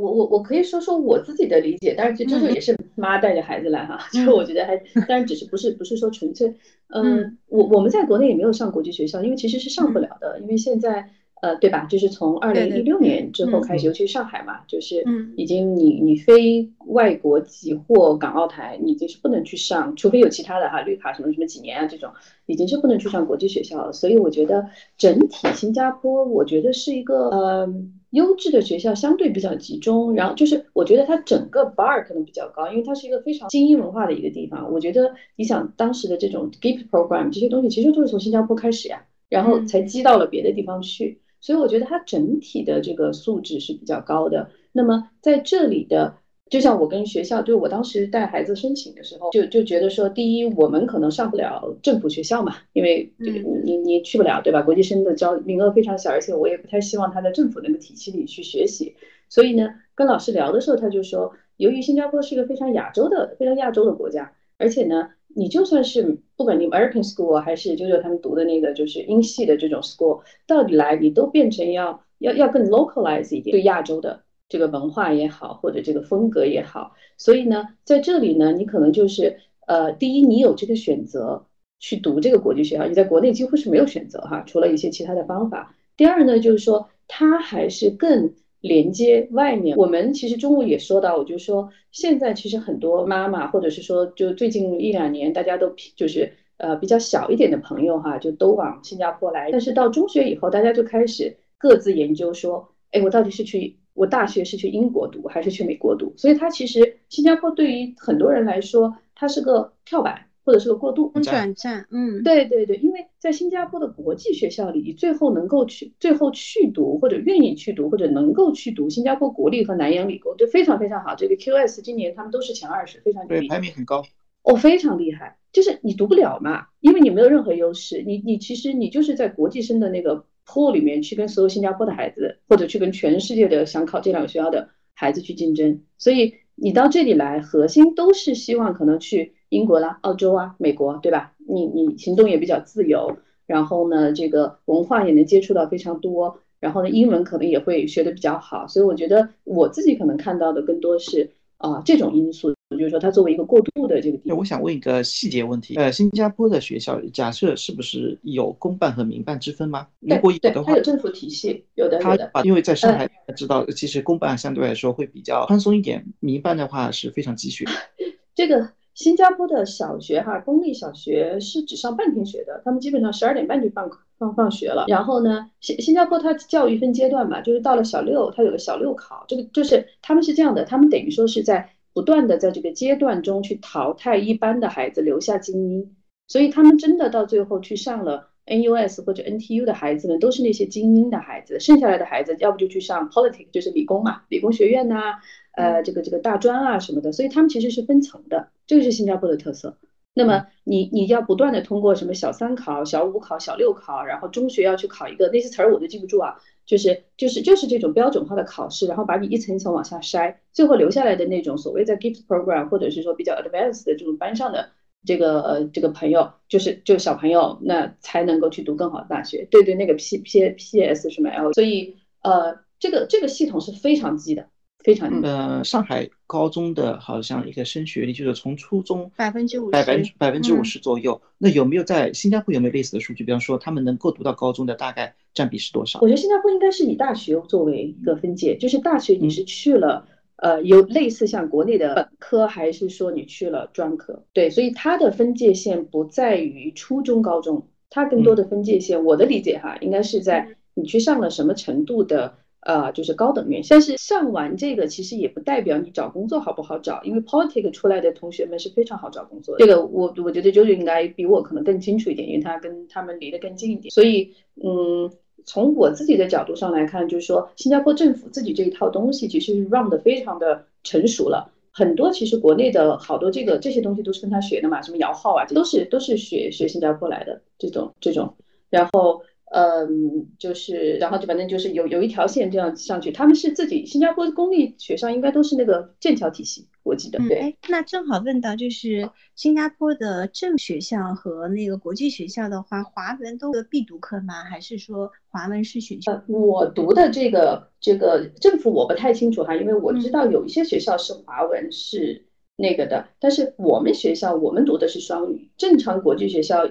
[0.09, 4.75] 嗯，我我我可以说说我自己的理解，但是这这就也是妈带着孩子来哈， 嗯就我觉得还，
[5.07, 6.47] 当然只是不是不是说纯粹，
[6.89, 11.09] 嗯嗯，我我们在国内也没有上国际学校，因为其实是上不了的，因为现在
[11.41, 13.61] 呃对吧，就是从二零一六年之后嗯。
[13.61, 15.33] 开始，尤其是上海嘛，就是嗯。
[15.37, 22.11] 已经你你非外国籍或港澳台，你已经是不能去上，除非有其他的哈绿卡什么什么几年啊这种，
[22.45, 23.93] 已经是不能去上国际学校了。
[23.93, 24.67] 所以我觉得
[24.97, 27.73] 整体新加坡，我觉得是一个呃
[28.11, 30.13] 优质的学校，相对比较集中。
[30.13, 34.71] 然后就是我觉得它整个 bar 可能比较高，因为它是一个非常精英文化的一个地方。
[34.71, 41.19] 我觉得你想当时的这种 gift program 这些东西，其实就是从新加坡开始呀，然后嗯才积到了别的地方去。
[41.41, 44.49] 所以我觉得它整体的这个素质是比较高的。
[44.71, 46.17] 那么在这里的，
[46.49, 54.61] 就像我跟学校，就我当时带孩子申请的时候，就就觉得说，第一，我们可能上不了政府学校嘛，因为这个嗯你你去不了，对吧？
[54.61, 58.95] 国际生的招名额非常小，而且我也不太希望他在政府那个体系里去学习。
[59.29, 81.45] 所以呢，跟老师聊的时候，他就说，由于新加坡是一个非常亚洲的、非常亚洲的国家，而且呢，你就算是不管你 American school 还是就是他们读的那个就是英系的这种 school，到底来你都变成要要要更 localize 一点，对亚洲的这个文化也好，或者这个风格也好，所以呢，在这里呢，你可能就是呃，第一，你有这个选择
[81.79, 85.75] 去读这个国际学校，你在国内几乎是没有选择哈，除了一些其他的方法。
[85.95, 89.77] 第二呢，就是说它还是更连接外面。
[89.77, 99.49] 我们其实中午也说到，我就说现在其实很多妈妈，或者是说就最近一两年，大家都就是呃比较小一点的朋友哈，就都往新加坡来。
[99.51, 106.13] 但是到中学以后，大家就开始各自研究说，哎，我到底是去我大学是去英国读还是去美国读？
[106.15, 111.11] 所以它其实新加坡对于很多人来说，它是个跳板或者是个过渡。
[111.21, 121.13] 转站，嗯，对对对，因为在新加坡的国际学校里，你最后能够去最后去读或者愿意去读或者能够去读新加坡国立和南洋理工，就非常非常好。
[121.15, 124.01] 这个 QS 今年他们都是前二十，非常牛对，排名很高。
[124.43, 141.33] 哦，非常厉害，就是你读不了嘛，因为你没有任何优势，你你其实你就是在国际生的那个货里面去跟所有新加坡的孩子，或者去跟全世界的想考这两个学校的孩子去竞争，所以你到这里来，核心都是希望可能去英国啦、澳洲啊、美国，对吧？
[141.47, 154.37] 你你行动也比较自由，然后呢，这个文化也能接触到非常多，然后呢，英文可能也会学得比较好，所以我觉得我自己可能看到的更多是啊、这种因素，就是说它作为一个过渡的这个地对，方。
[154.37, 159.87] 我想问一个细节问题，呃，新加坡的学校假设是不是有公办和民办之分吗？
[159.99, 162.29] 如果有，的话它有，政府体系，有的它有的。
[162.31, 167.65] 把因为在上呃海知道，其实公办相对来说会比较宽松一点，民办的话是非常积雪。
[168.35, 174.85] 这个新加坡的小学哈，公立小学是只上半天学的，他们基本上十二点半就放放放学了。
[174.87, 185.95] 然后呢，新新加坡它教育分阶段嘛，就是到了小六，它有个小六考，这个就是他们是这样的，他们等于说是在不断的在这个阶段中去淘汰一般的孩子，留下精英。
[186.27, 195.15] 所以他们真的到最后去上了 NUS 或者 NTU 的孩子们都是那些精英的孩子，剩下来的孩子要不就去上 Politics，就是理工嘛，理工学院呐、
[195.55, 199.77] 呃，这个这个大专啊什么的，所以他们其实是分层的，这个是新加坡的特色。
[200.13, 214.69] 那么你你要不断的通过什么小三考、小五考、小六考，然后中学要去考一个那些词儿我都记不住啊，就是就是就是这种标准化的考试，然后把你一层一层往下筛，最后留下来的那种所谓在 gift program 或者是说比较 advanced 的这种班上的
[215.03, 219.47] 这个呃这个朋友，就是就小朋友，那才能够去读更好的大学。
[219.49, 224.49] 对对，那个 P P P S 什么 L，所以呃这个这个系统是非常鸡的，
[224.89, 225.21] 非常。
[225.21, 229.85] 呃，上海高中的好像一个升学率就是从初中百分之五百
[230.17, 231.21] 百分之五嗯十左右。
[231.37, 233.23] 那有没有在新加坡有没有类似的数据？
[233.23, 236.07] 比方说他们能够读到高中的大概占比是多少我？
[236.07, 244.23] 觉得新加坡应该是以大学作为一个分界，就是大学你嗯是去了，呃，有类似像国内的本科，还是说你去了专科？
[244.33, 252.33] 对，所以它的分界线不在于初中、高中，它更多的分界线，我的理解哈，应该是在你去上了什么程度的。
[252.61, 259.65] 呃，就是高等院校，但是上完这个其实也不代表你找工作好不好找，因为 politic 出来的同学们是非常好找工作的。
[259.65, 263.89] 这个我我觉得九九应该比我可能更清楚一点，因为他跟他们离得更近一点。
[263.89, 265.09] 所以，嗯，
[265.45, 271.49] 从我自己的角度上来看，就是说新加坡政府自己这一套东西其实是 run 的非常的成熟了。
[271.71, 278.35] 很多其实国内的好多这个这些东西都是跟他学的嘛，什么摇号啊，都是都是学学新加坡来的这种这种，
[278.69, 279.21] 然后。
[279.51, 287.39] 嗯，就是，然后就反正就是有有一条线这样上去，他们是自己新加坡公立学校应该都是那个剑桥体系，我记得嗯，对。
[287.39, 294.43] 哎，那正好问到，就是新加坡的政学校和那个国际学校的话，华文都是必读课吗？
[294.43, 296.11] 还是说华文是选修？
[296.11, 306.67] 呃，我读的这个这个政府我不太清楚哈，因为我知嗯道有一些学校是华文是那个的，但是我们学校我们读的是双语，正常国际学校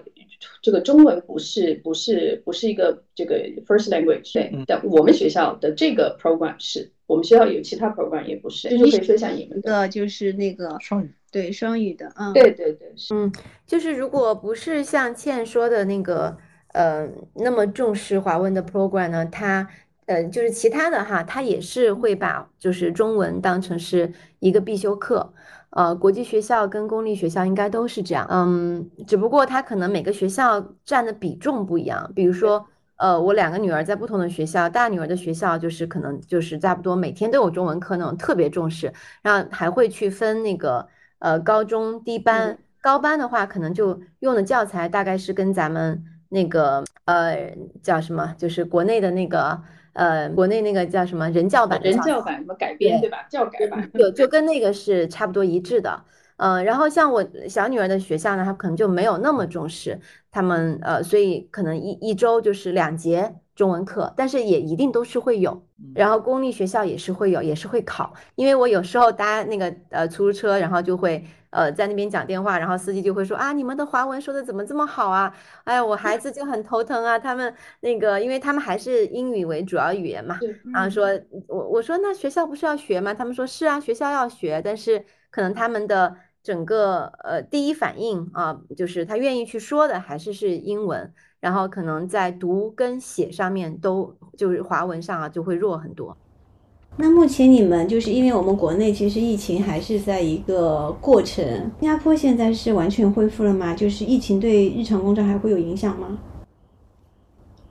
[0.63, 11.11] 这个中文不是不是不是一个这个 first language，对嗯，但我们学校的这个 program 是，我们学校有其他 program 也不是，这就可以说一下你们一的，个就是那个双语。
[11.31, 13.31] 对双语的，嗯，对对对嗯。
[13.67, 16.35] 就是如果不是像倩说的那个，
[16.73, 19.69] 呃，那么重视华文的 program 呢，它，
[20.07, 25.35] 呃，就是其他的哈，它也是会把就是中文当成是一个必修课，
[25.71, 32.67] 呃，国际学校跟公立学校应该都是这样，嗯，只不过它可能每个学校占的比重不一样，比如说。
[33.01, 40.85] 呃，我两个女儿在不同的学校，大女儿的学校就是可能就是差不多每天都有中文课那种特别重视，然后还会去分那个
[41.21, 42.59] 呃高中低班，嗯。
[42.81, 49.63] 高班的话可能就用的教材大概是跟咱们那个呃叫什么，就是国内的那个
[49.99, 53.19] 呃国内那个叫什么人教版教人教版什么改编对吧？
[53.29, 53.91] 教改版。
[53.93, 56.05] 就就跟那个是差不多一致的。
[56.37, 59.99] 呃，然后像我小女儿的学校呢，她可能就没有那么重视，
[60.31, 65.61] 他们呃，所以可能一一周就是两节中文课，但是也一定都是会有。
[65.97, 75.35] 然后公立学校也是会有，也是会考，因为我有时候搭那个呃出租车，然后就会呃在那边讲电话，然后司机就会说啊，你们的华文说的怎么这么好啊？
[75.65, 80.39] 哎呀，我孩子就很头疼啊，他们那个，因为他们还是英语为主要语言嘛，
[80.73, 81.09] 然后说
[81.47, 83.15] 我我说那学校不是要学吗？
[83.15, 96.17] 他们说是啊，学校要学，但是可能他们的整个呃第一反应啊，就是他愿意去说的还是是英文，然后可能在读跟写上面都就是华文上啊就会弱很多。
[97.01, 101.45] 那目前你们就是因为我们国内其实疫情还是在一个过程，
[101.79, 103.73] 新加坡现在是完全恢复了吗？
[103.73, 106.19] 就是疫情对日常工作还会有影响吗？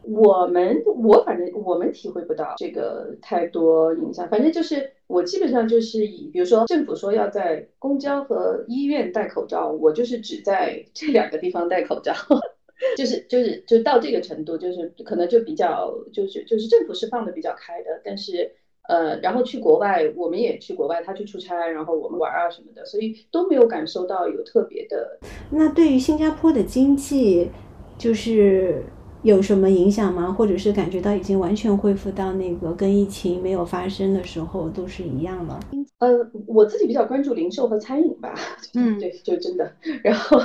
[0.04, 12.14] 我们我反正我们体会不到这个太多影响，反正就是我基本上就是以，比如说政府说要在公交和医院戴口罩，我就是只在这两个地方戴口罩，
[12.96, 18.50] 就是就是就到这个程度，就是可能就比较就是就是政府是放的比较开的，但是
[18.88, 25.20] 呃，然后去国外我们也去国外，他去出差，然后我们玩啊什么的，所以都没有感受到有特别的
[25.50, 27.50] 那对于新加坡的经济，
[27.98, 28.84] 就是
[29.24, 30.32] 有什么影响吗？
[30.32, 35.60] 或者是感觉到已经完全恢复到那个跟疫情没有发生的时候都是一样了？
[36.00, 36.10] 呃，
[36.46, 38.36] 我自己比较关注零售和餐饮吧，
[38.76, 40.38] 嗯对，就真的，然后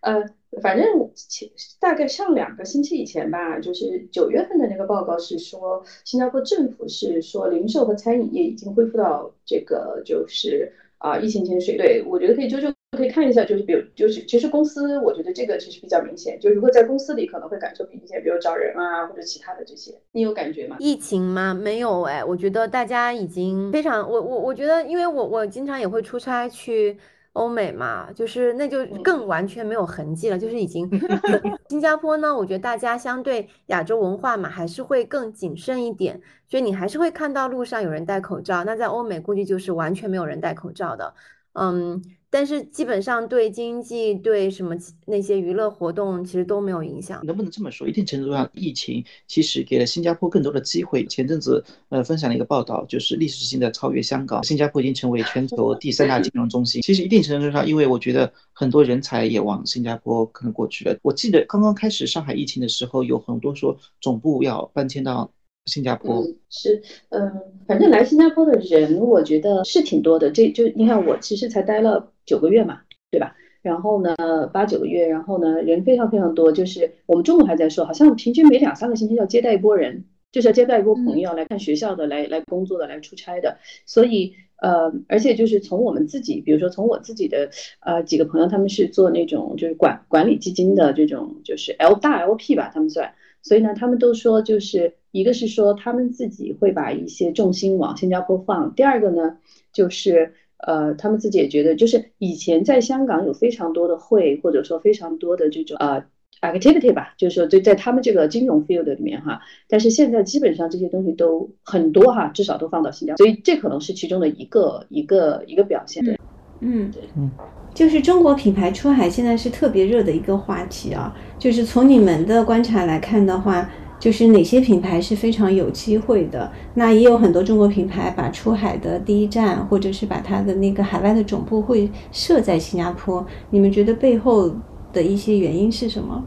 [0.00, 0.22] 呃，
[0.62, 1.48] 反正前
[1.80, 20.76] 大概上两个星期以前吧，就是九月份的那个报告是说，新加坡政府是说零售和餐饮业已经恢复到这个就是啊、疫情前水对，我觉得可以就就可以看一下，就是比如就是其实公司，我觉得这个其实比较明显，就如果在公司里可能会感受比明显，比如找人啊或者其他的这些，你有感觉吗？
[20.80, 21.52] 疫情吗？
[21.52, 26.96] 没有哎，我觉得大家已经非常，我我我觉得，因为我我经常也会出差去
[27.34, 30.88] 欧美嘛，就是那就更完全没有痕迹了，就是已经。
[31.68, 38.64] 新加坡呢，我觉得大家相对亚洲文化嘛，还是会更谨慎一点，所以你还是会看到路上有人戴口罩。
[38.64, 41.12] 那在欧美估计就是完全没有人戴口罩的，
[41.52, 42.02] 嗯。
[42.30, 44.76] 但是基本上对经济、对什么
[45.06, 47.24] 那些娱乐活动其实都没有影响。
[47.24, 47.88] 能不能这么说？
[47.88, 51.06] 一定程度上，疫情其实给了新加坡更多的机会。
[51.06, 56.82] 前阵子呃分享了一个报道，就是历史性的超越香港，新加坡已经成为全球第三大金融中心。
[56.82, 60.94] 其实一定程度上，因为我觉得很多人才也往新加坡可能过去了。
[61.00, 65.32] 我记得刚刚开始上海疫情的时候，有很多说总部要搬迁到。
[65.68, 67.30] 新加坡是，嗯，
[67.66, 70.30] 反正来新加坡的人，我觉得是挺多的。
[70.30, 73.34] 这就你看，我其实才待了九个月嘛，对吧？
[73.60, 74.14] 然后呢，
[74.52, 76.52] 八九个月，然后呢，人非常非常多。
[76.52, 83.58] 就是我们中午还在说，好像平均每两三个星期要接待一波人，就是要接待一波朋友来看学校的，来来工作的，来出差的。
[83.84, 87.50] 所以，呃，而且就是从我们自己，比如说从我自己的
[87.80, 93.12] 呃几个朋友，他们是做那种就是管管理基金的这种，就是 L 大 LP 吧，他们算。
[93.42, 99.36] 所以呢，他们都说，就是一个是说他们自己会把一些重心往新加坡放，第二个呢，
[99.72, 106.04] 就是呃，他们自己也觉得，就是以前在香港有非常多的会，或者说非常多的这种呃
[106.42, 116.04] activity 吧，就是说在在他们这个金融 field 里面哈，但是现在基本上这些东西都很多哈，至少都放到新加坡，所以这可能是其中的一个一个一个表现。
[116.04, 116.18] 对，
[116.60, 117.30] 嗯，对，嗯。
[117.74, 121.14] 就是中国品牌出海现在是特别热的一个话题啊。
[121.38, 126.50] 就是从你们的观察来看的话，就是哪些品牌是非常有机会的？
[126.74, 133.26] 那也有很多中国品牌把出海的第一站，或者是把它的那个海外的总部会设在新加坡。
[133.50, 134.54] 你们觉得背后
[134.92, 136.24] 的一些原因是什么？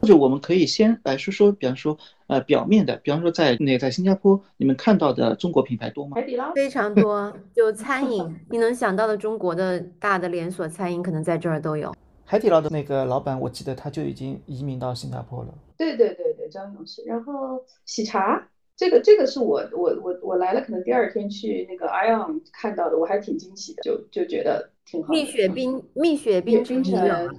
[0.00, 6.16] 或者我们可以先来说说，比方说，呃，表面的，比方说在那在新加坡，你们看到的中国品牌多吗？
[6.16, 11.94] 海底捞非常多，就餐饮，你能想到的中国的大的连锁餐饮，可能在这儿都有。
[12.32, 15.52] 海底捞的那个老板，我记得他就已经移民到新加坡了。
[15.76, 17.02] 对对对对，张勇是。
[17.02, 25.12] 然后喜茶，这个这个是我我我我来了，可能第二天去那个 ION 看到的，我还挺惊喜的，就就觉得挺好。
[25.12, 26.82] 蜜雪冰蜜雪冰城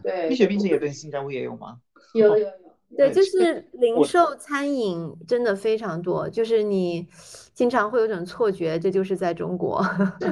[0.03, 1.79] 对，蜜雪冰城也对新加坡也有吗？
[2.13, 2.51] 有有有，
[2.95, 7.07] 对，就是零售餐饮真的非常多，就是你
[7.55, 9.83] 经常会有种错觉，这就是在中国。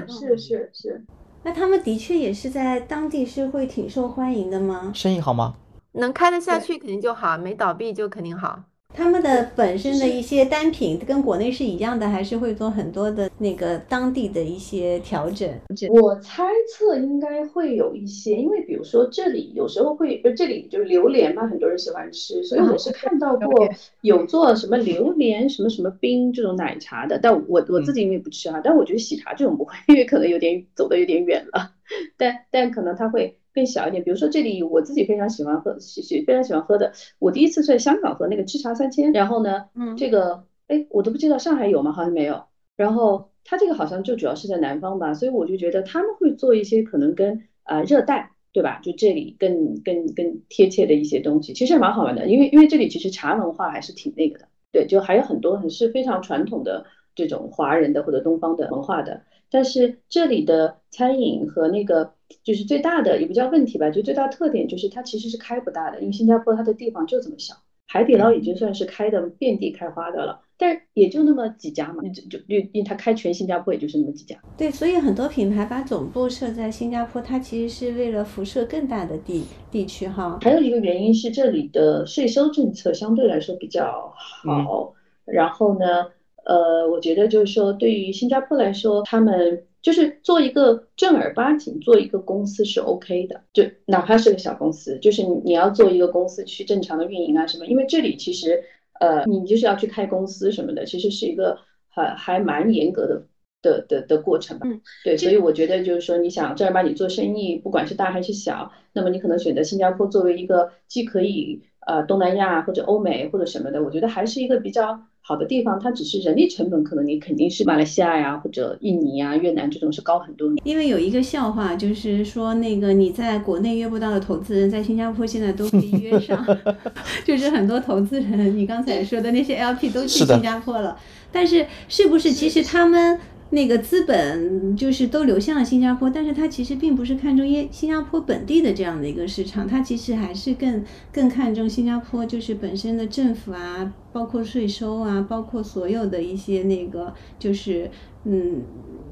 [0.08, 1.04] 是 是是，
[1.44, 4.92] 那他们的确也是在当地是会挺受欢迎的吗？
[4.94, 5.56] 生意好吗？
[5.94, 8.64] 能开得下去肯定就好，没倒闭就肯定好。
[8.94, 15.50] 他们的本身的一些单品跟国内是一样的，还是会做很多的那个当地的一些调整？
[15.90, 23.70] 我猜测应该会有一些，因为比如说这里有时候会，不这里就是榴莲嘛，很多人喜欢吃，所以我是看到过
[24.02, 31.72] 有做什么榴莲什么什么冰这种奶茶的，但我我自己因为不吃啊，但我觉得喜茶这种不会，因为可能有点走的有点远了，
[32.18, 33.38] 但但可能它会。
[33.54, 36.94] 更小一点，比如说这里我自己非常喜欢喝，喜喜非常喜欢喝的。
[37.20, 41.92] 我第一次在香港喝那个吃茶三千，然后呢，嗯，这个哎，我都不知道上海有吗？
[41.92, 42.46] 好像没有。
[42.78, 48.80] 然后它这个好像就主要是在南方吧，所以我就觉得他们会做一些可能跟啊热带，对吧？
[48.82, 52.28] 就这里更更更贴切的一些东西，其实蛮好玩的。
[52.28, 56.86] 因为因为这里其实茶文化还是挺那个的，对，就还有很多很是非常传统的
[57.16, 59.22] 这种华人的或者东方的文化的。
[59.50, 62.14] 但是这里的餐饮和那个。
[62.46, 67.54] 就是最大的也不叫问题吧，就最大特点就是它其实是开不大的，因为新加坡它的地方就这么小，
[67.88, 74.38] 海底捞已经算是开的遍地开花的了，但是也就那么几家嘛，就就因为它开全新加坡也就是那么几家。
[74.58, 80.40] 对，所以很多品牌把总部设在新加坡，它其实是为了辐射更大的地地区哈。
[80.42, 84.94] 还有一个原因是这里的税收政策相对来说比较好，
[85.26, 86.08] 然后呢，
[86.46, 89.64] 呃，我觉得就是说对于新加坡来说，他们。
[89.82, 98.64] 就是做一个正儿八经做一个公司是 OK 的，就哪怕是个小公司，就是你你要做一个公司去正常的运营啊什么，因为这里其实
[99.00, 101.58] 呃你就是要去开公司什么的，其实是一个
[101.90, 103.24] 还还蛮严格的
[103.64, 104.68] 的的的过程吧。
[104.70, 115.02] 嗯，对，所以我觉得就是说你想正儿八经做生意，不管是大还是小，那么你可能选择新加坡作为一个既可以呃东南亚或者欧美或者什么的，我觉得还是一个比较。
[115.24, 120.52] 好的地方，它只是人力成本，可能你肯定是马来西亚呀，或者印尼呀、越南这种是高很多。
[120.64, 126.44] 因为有一个笑话，就是说那个你在国内约不到的投资人，在新加坡现在都可以约上，
[127.24, 130.98] 就是很多投资人，你刚才说的那些 LP 都去新加坡了。
[131.32, 133.18] 但是是不是其实他们
[133.52, 147.92] 那个资本就是都流向了新加坡，但是它其实并不是看重耶新加坡本地的这样的一个市场，它其实还是更更看重新加坡就是本身的政府啊，包括税收啊，包括所有的一些那个就是
[148.24, 148.62] 嗯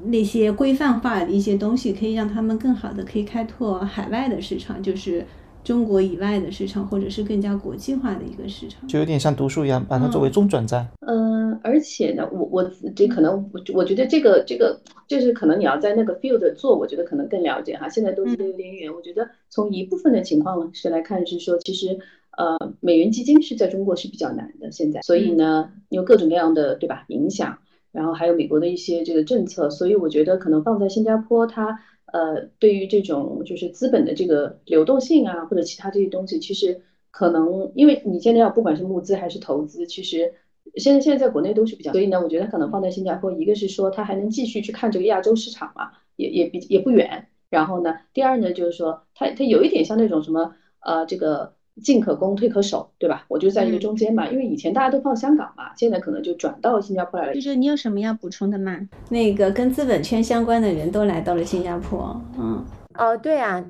[0.06, 5.26] 那些规范化的一些东西，可以让他们更好的可以开拓海外的市场，就是。
[5.62, 10.88] 中国以外的市场，或者是更加国际化的一个市场，就有点像读书一样，把它作为中转站。
[11.06, 17.88] 嗯，而且呢，我我这可能我我觉得这个这个就是可能你要在那个 field 做，我觉得可能更了解哈。
[17.88, 21.98] 现在都离得有点远，我觉得从一部分的情况是来看，是说其实
[22.38, 27.58] 呃美元基金是在中国是比较难的现在，所以呢有各种各样的对吧影响，
[27.92, 31.80] 然后还有美国的一些这个政策，所以我觉得可能放在新加坡它。
[32.12, 36.80] 呃，对于这种就是资本的这个流动性啊，或者其他这些东西，其实
[37.10, 40.32] 可能因为你现在要不管是募资还是投资，其实
[40.76, 47.26] 现在现在在国内都是比较，所以呢，我觉得可能放在新加坡，一个是说它还能继续去看这个亚洲市场嘛，也也比也不远。
[47.48, 51.52] 然后呢，第二呢，就是说它它有一点像那种什么呃这个。
[51.82, 53.24] 进可攻，退可守，对吧？
[53.28, 57.34] 我就在这个中间嘛，因为以前大家都放香港嘛，现在可能就转到新加坡来了。
[57.34, 58.78] 就是你有什么要补充的吗？
[59.08, 62.64] 那个跟资本圈相关的人都来到了新加坡，嗯，
[62.94, 63.64] 哦，对啊，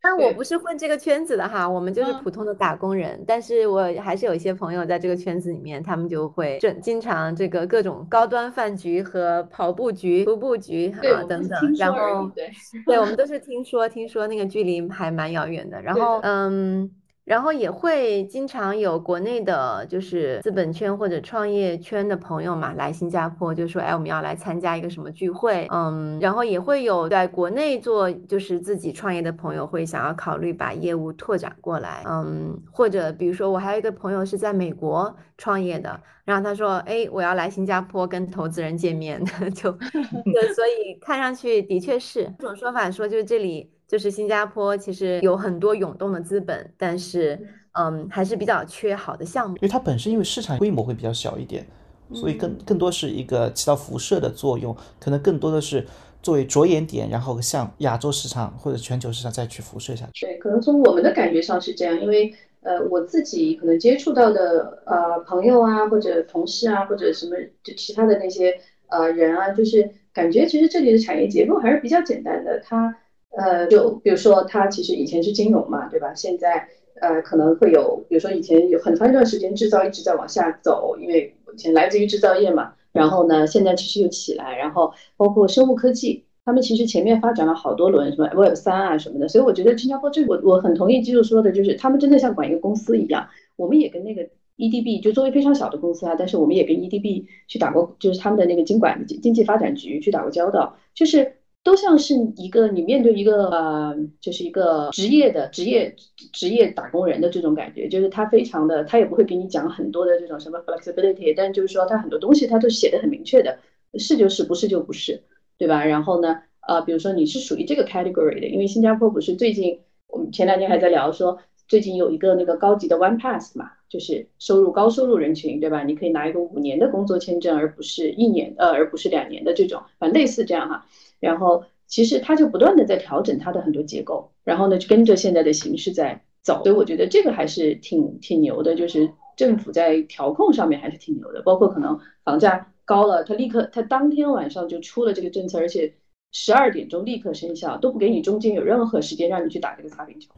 [0.00, 3.22] 但我不是混这个圈子的哈，我们就是普通的打工人。
[3.26, 11.74] 但是我还是有一些朋友在这个圈子里面，他们就会正经常这个各种高端饭局和跑步局、徒步局啊等等。
[11.76, 12.50] 然后对，
[12.86, 15.80] 对我们都是听说，听说那个距离还蛮遥远的。
[15.82, 16.90] 然后嗯。
[17.26, 39.20] 然后也会经常有国内的，就是资本圈或者创业圈的朋友嘛，来新加坡，就说，哎，我们要来参加一个什么聚会，嗯，然后也会有在国内做，就是自己创业的朋友会想要考虑把业务拓展过来，嗯，或者比如说我还有一个朋友是在美国创业的，然后他说，哎，我要来新加坡跟投资人见面，
[39.52, 39.72] 就，
[40.32, 42.32] 对，所以看上去的确是。
[42.38, 43.75] 这种说法，说就是这里。
[43.86, 47.38] 就是新加坡其实有很多涌动的资本，但是
[47.72, 51.64] 嗯还是比较缺好的项目，因为它本身因为市场规模会比较小一点，
[52.12, 55.86] 所以更更多是一个起到辐射的作用，可能更多的是
[56.20, 60.26] 作为着眼点，然后向亚洲市场或者全球市场再去辐射下去。
[60.26, 68.58] 对，可能从我们的感觉上是这样，因为呃我自己可能接触到的呃朋友啊或者同事啊或者什么就其他的那些
[68.88, 72.96] 呃人啊，就是感觉其实这里的产业结构还是比较简单的，它。
[73.36, 76.14] 呃，就比如说，它其实以前是金融嘛，对吧？
[76.14, 76.66] 现在
[77.02, 82.72] 呃可能会有，比如说以前有很长一段时间制造一直在往下走，因为以前来自于制造业嘛。
[82.92, 89.28] 然后呢，现在其实又起来，然后包括生物科技，他们其实前面发展了好多轮，什么 Web 三啊什么的。
[89.28, 93.28] 所以我觉得新加坡这我我很同意基助说的，就是他们真的像管一个公司一样。
[93.56, 94.26] 我们也跟那个
[94.56, 101.34] EDB 就作为非常小的公司啊，但是我们也跟 EDB 去打过，就是他们的那个经管经济发展局去打过交道，就是。
[101.66, 105.96] 都像是一个你面对一个呃，就是一个职业的职业
[106.32, 113.58] 职业打工人的这种感觉，就是他非常的，他也不会给你讲很多的这种什么 flexibility，但就是说他很多东西他都写的很明确的，
[113.98, 115.24] 是就是，不是就不是，
[115.58, 115.84] 对吧？
[115.84, 116.38] 然后呢，
[116.68, 121.36] 呃，比如说你是属于这个 category 的，因为新加坡不是最近我们前两天还在聊说，
[121.66, 125.82] 最近有一个那个高级的 one pass 嘛，就是收入高收入人群，对吧？
[125.82, 130.86] 你可以拿一个五年的工作签证，而不是一年呃，而不是两年的这种，反正类似这样哈。
[131.26, 145.92] 然后其实它就不断的在调整它的很多结构，然后呢就跟着现在的形势在走，所以我觉得这个还是挺挺牛的，就是政府在调控上面还是挺牛的，包括可能房价高了，它立刻它当天晚上就出了这个政策，而且
[146.32, 150.30] 十二点钟立刻生效，都不给你中间有任何时间让你去打这个擦边球。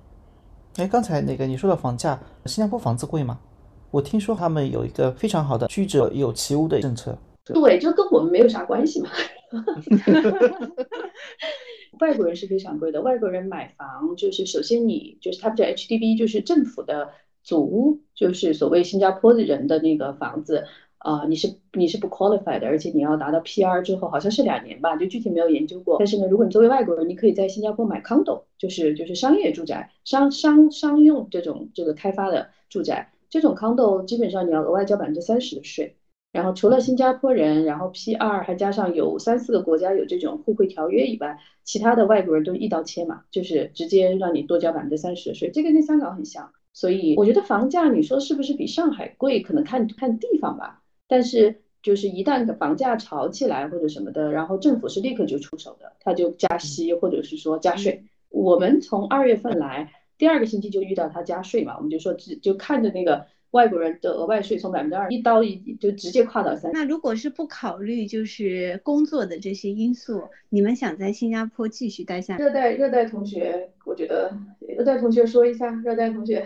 [0.76, 3.38] 哎，刚才那个你说的房价，新加坡房子贵吗？
[3.90, 7.16] 我听说他们有一个非常好的居者有其屋的政策。
[7.44, 9.08] 对，就跟我们没有啥关系嘛。
[12.00, 13.02] 外国人是非常贵的。
[13.02, 17.10] 外国人买房就是，首先你就是他们叫 HDB，就是政府的
[17.42, 20.64] 祖屋，就是所谓新加坡的人的那个房子
[20.98, 25.96] 啊，你是你是不 qualified 的，而且你要达到 PR 之后，好像是两年吧，就具体没有研究过。
[25.98, 35.96] 但是呢，如果你作为外国人，你可以在新加坡买 condo，就是就是商业住宅、商商商用这种这个开发的住宅，这种 condo 基本上你要额外交百分之三十的税。
[36.30, 46.52] 然后除了新加坡人，然后 P 二还加上有三四个国家有这种互惠条约以外，其他的外国人都一刀切嘛，就是直接让你多交百分之三十的税，这个跟香港很像。
[46.74, 50.82] 所以我觉得房价你说是不是比上海贵，可能看看地方吧。
[51.06, 58.04] 但是就是一旦房价炒起来或者什么的，然后政府是立刻就出手的，他就加息或者是说加税。
[58.28, 63.26] 我们从二月份来，第二个星期就遇到他加税嘛，我们就说只就看着那个。
[63.52, 66.70] 外国人的额外税从百分之二一刀一就直接跨到三。
[66.72, 74.30] 那如果是不考虑就是工作的这些因素，你们想在新加坡继续待下热带热带同学，我觉得
[74.60, 76.44] 热带同学说一下，热带同学，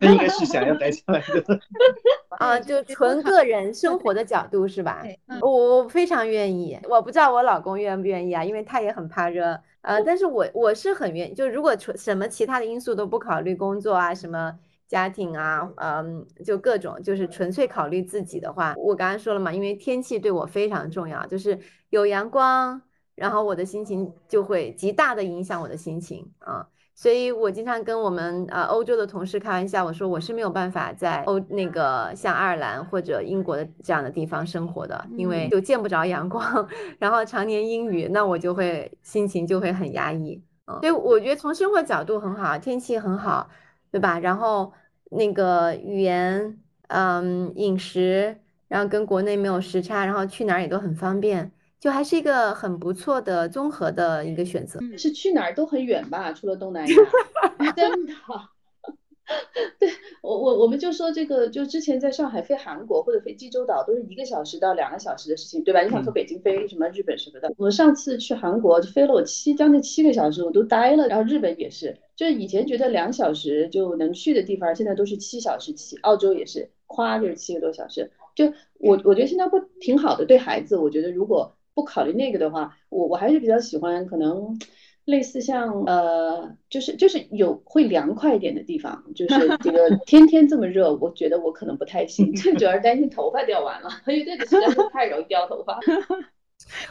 [0.00, 1.60] 那应该是想要待下来的。
[2.38, 5.04] 啊，就纯个人生活的角度是吧？
[5.40, 14.58] 我我非常愿意，我不知道我老公愿不愿意啊，因为他也很怕热，呃，但是我我是很愿意，就如果纯什么其他的因素都不考虑，工作啊，什么
[14.92, 22.82] 家庭啊，嗯，就各种，就是纯粹考虑自己的话，我刚刚说了嘛，因为天气对我非常重要，就是有阳光，
[23.14, 26.68] 然后我的心情就会极大的影响我的心情啊。
[26.94, 36.68] 所以我经常跟我们呃欧洲的同事开玩笑，我说我是没有办法在欧那个像爱尔兰或者英国的这样的地方生活的，因为就见不着阳光，
[37.00, 40.38] 然后常年阴雨，那我就会心情就会很压抑。
[40.66, 43.48] 嗯，所以我觉得从生活角度很好，天气很好，
[43.90, 44.18] 对吧？
[44.20, 44.70] 然后
[45.12, 46.58] 那个语言，
[46.88, 48.36] 嗯，饮食，
[48.68, 51.50] 然后跟国内没有时差，然后去哪儿也都很方便。
[51.78, 54.78] 就还是一个很不错的综合的一个选择。
[54.96, 56.94] 是去哪儿都很远吧，除了东南亚，
[57.74, 58.12] 真的。
[59.78, 59.88] 对
[60.20, 65.82] 我我我们就说这个，就之前在上海飞韩国或者飞济州岛都是一个小时到两个小时的事情，对吧？
[65.82, 71.06] 你想从北京飞什么日本什么的，我上次去韩国就飞了我七将近七个小时，我都呆了。
[71.08, 75.96] 然后日本也是，就是以前觉得两小时就能去的地方，现在都是七小时起。
[75.98, 78.10] 澳洲也是，夸就是七个多小时。
[78.34, 84.58] 就我我觉得新加坡挺好的，对孩子，我觉得如果不考虑那个的话，我我还是比较喜欢可能
[85.04, 95.78] 类似像呃，就是就是有会凉快一点的地方，就 是这个天天这么热，我觉得我可能不太行，最主要是担心头发掉完了，因为这个实在是太容易掉头发。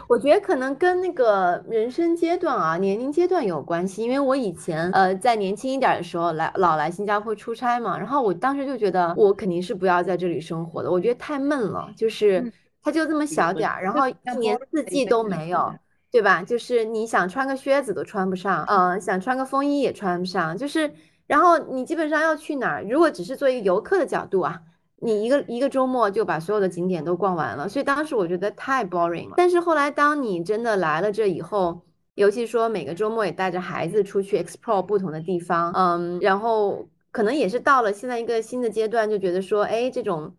[0.10, 12.52] 我觉得可能跟那个人生阶段啊、年龄阶段有关系，因为我以前呃在年轻一点的时候来老来新加坡出差嘛，然后我当时就觉得我肯定是不要在这里生活的，我觉得太闷了，就是
[12.84, 15.74] 它就这么小点儿，然后一年四季都没有，
[16.12, 16.44] 对吧？
[16.44, 20.94] 就是你想穿个靴子都穿不上，嗯、想穿个风衣也穿不上，就是
[21.26, 24.62] 然后你基本上要去哪儿，如果只是作为一个游客的角度啊。
[25.04, 29.34] 你一个一个周末就把所有的景点都逛完了，所以当时我觉得太 boring 了。
[29.36, 31.82] 但是后来当你真的来了这以后，
[32.14, 40.36] 尤其说每个周末也带着孩子出去 explore 不同的地方，嗯，然后可能也是到了现在一个新的阶段，就觉得说，哎，这种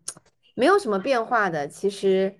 [0.55, 2.33] 没有什么变化的，其实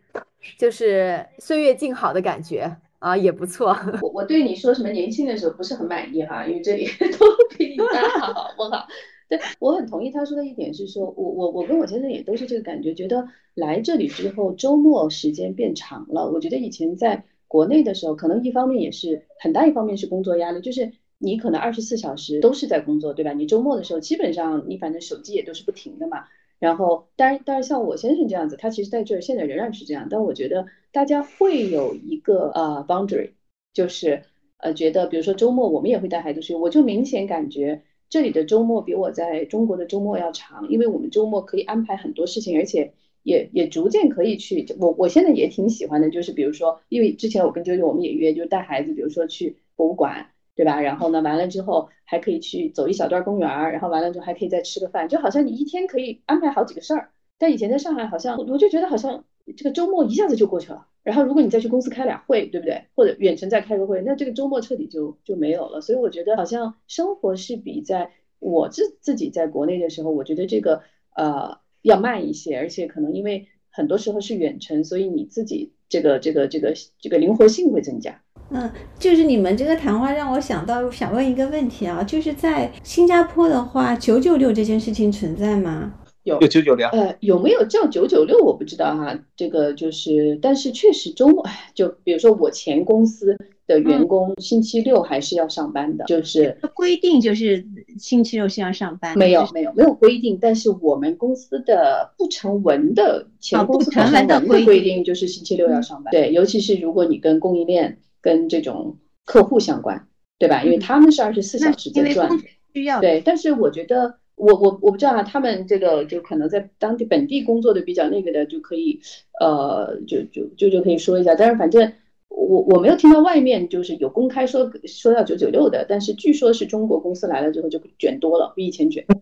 [0.57, 3.76] 就是岁月静好的感觉啊，也不错。
[4.01, 6.86] 我我对你说什么年轻的时候不是很满意哈，因为这里
[7.20, 7.26] 都
[7.58, 8.88] 比你大，好不好？
[9.28, 16.32] 对我很同意他说的一点是说，我我我跟我先生也都是这个感觉，觉得来这里之后周末时间变长了。
[16.32, 23.34] 我觉得以前在国内的时候，可能一方面也是很大一方面是工作压力，就是你可能二十四小时都是在工作，对吧？
[23.34, 26.24] 你周末的时候基本上你反正手机也都是不停的嘛。
[26.64, 33.32] 然后当然当然像我先生这样子，他其实在这儿现在仍然是这样，但我觉得大家会有一个呃 boundary，
[33.74, 34.22] 就是
[34.59, 37.82] 呃觉得比如说周末我们也会带孩子去，我就明显感觉。
[38.09, 42.93] 这里的周末比我在中国的周末要长，因为我们周末可以安排很多事情，而且
[43.24, 44.66] 也也逐渐可以去。
[44.80, 50.82] 我我现在也挺喜欢的，就是比如说，因为之前我跟啾啾我们也约，就带孩子，比如说去博物馆，对吧？
[50.82, 57.10] 然后呢，完了之后还可以去走一小段公园儿，然后完了之后还可以再吃个饭，就好像你一天可以安排好几个事儿。
[57.39, 59.24] 但以前在上海，好像我就觉得好像
[59.58, 60.88] 这个周末一下子就过去了。
[61.01, 62.84] 然后如果你再去公司开俩会，对不对？
[62.95, 65.82] 或者远程再开个会，那这个周末彻底就就没有了。
[65.82, 70.84] 所以我觉得好像生活是比在我自自己在国内的时候，我觉得这个
[71.16, 78.22] 呃要慢一些，而且可能因为很多时候是远程，所以你自己这个这个这个这个灵活性会增加。
[78.49, 85.93] 嗯，就是你们这个谈话让我想到，想问一个问题啊，就是在新加坡的话，九九六这件事情存在吗？
[86.23, 86.39] 有。
[86.39, 93.35] 有九九六，呃，有没有叫九九六我不知道哈，这个就是，但是确实周末，哎就比如说我前公司
[93.67, 97.65] 的员工星期六还是要上班的，就是规定就是
[97.97, 105.03] 星期六是要上班，没有没有没有规定，但是我们公司的不成文的前公司不成文的的规定规定。
[105.03, 110.07] 就是星期六要上班，对，尤其是如果你跟供应链跟这种客户相关，
[110.39, 110.63] 对吧？
[110.63, 112.28] 因为他们是二十四小时在转
[112.74, 118.99] 需要对，但是我觉得，我我我不知道啊，他们这个就可能在当地本地工作的比较那个的，就可以
[119.39, 121.36] 呃，就就就就可以说一下。
[121.36, 121.93] 但是反正
[122.30, 129.05] 我我没有听到外面就是有公开说说要九九六的，但是据说是中国公司来了之后就卷多了，比以前卷。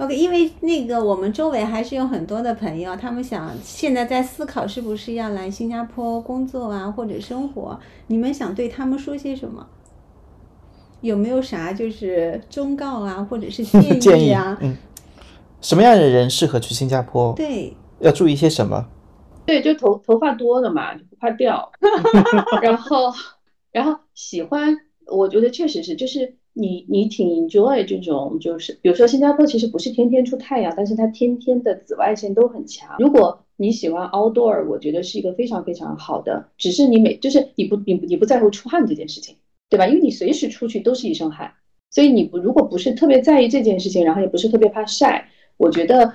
[0.00, 9.66] OK，因为那个我们周围还是有很多的朋友，他们想现在在思考是不是要来新加坡工作啊或者生活，你们想对他们说些什么？
[11.02, 14.56] 有没有啥就是忠告啊，或者是建 建议议啊？
[14.62, 14.74] 嗯，
[15.60, 17.34] 什么样的人适合去新加坡？
[17.34, 18.86] 对，要注意些什么？
[19.44, 21.70] 对，就头头发多了嘛，就不怕掉。
[22.62, 23.12] 然后，
[23.70, 24.74] 然后喜欢，
[25.06, 32.96] 我觉得确实是，就是你你挺 enjoy 这种，就是比如说新加坡其实不是天天出太阳，但是它天天的紫外线都很强。
[32.98, 39.36] 如果你喜欢 outdoor，我觉得是一个非常非常好的，只是你每就是你不你你不在乎出汗这件事情，
[39.68, 39.86] 对吧？
[39.86, 41.52] 因为你随时出去都是一身汗，
[41.90, 46.12] 所以你不如果不是特别在意这件事情，然后也不是特别怕晒，我觉得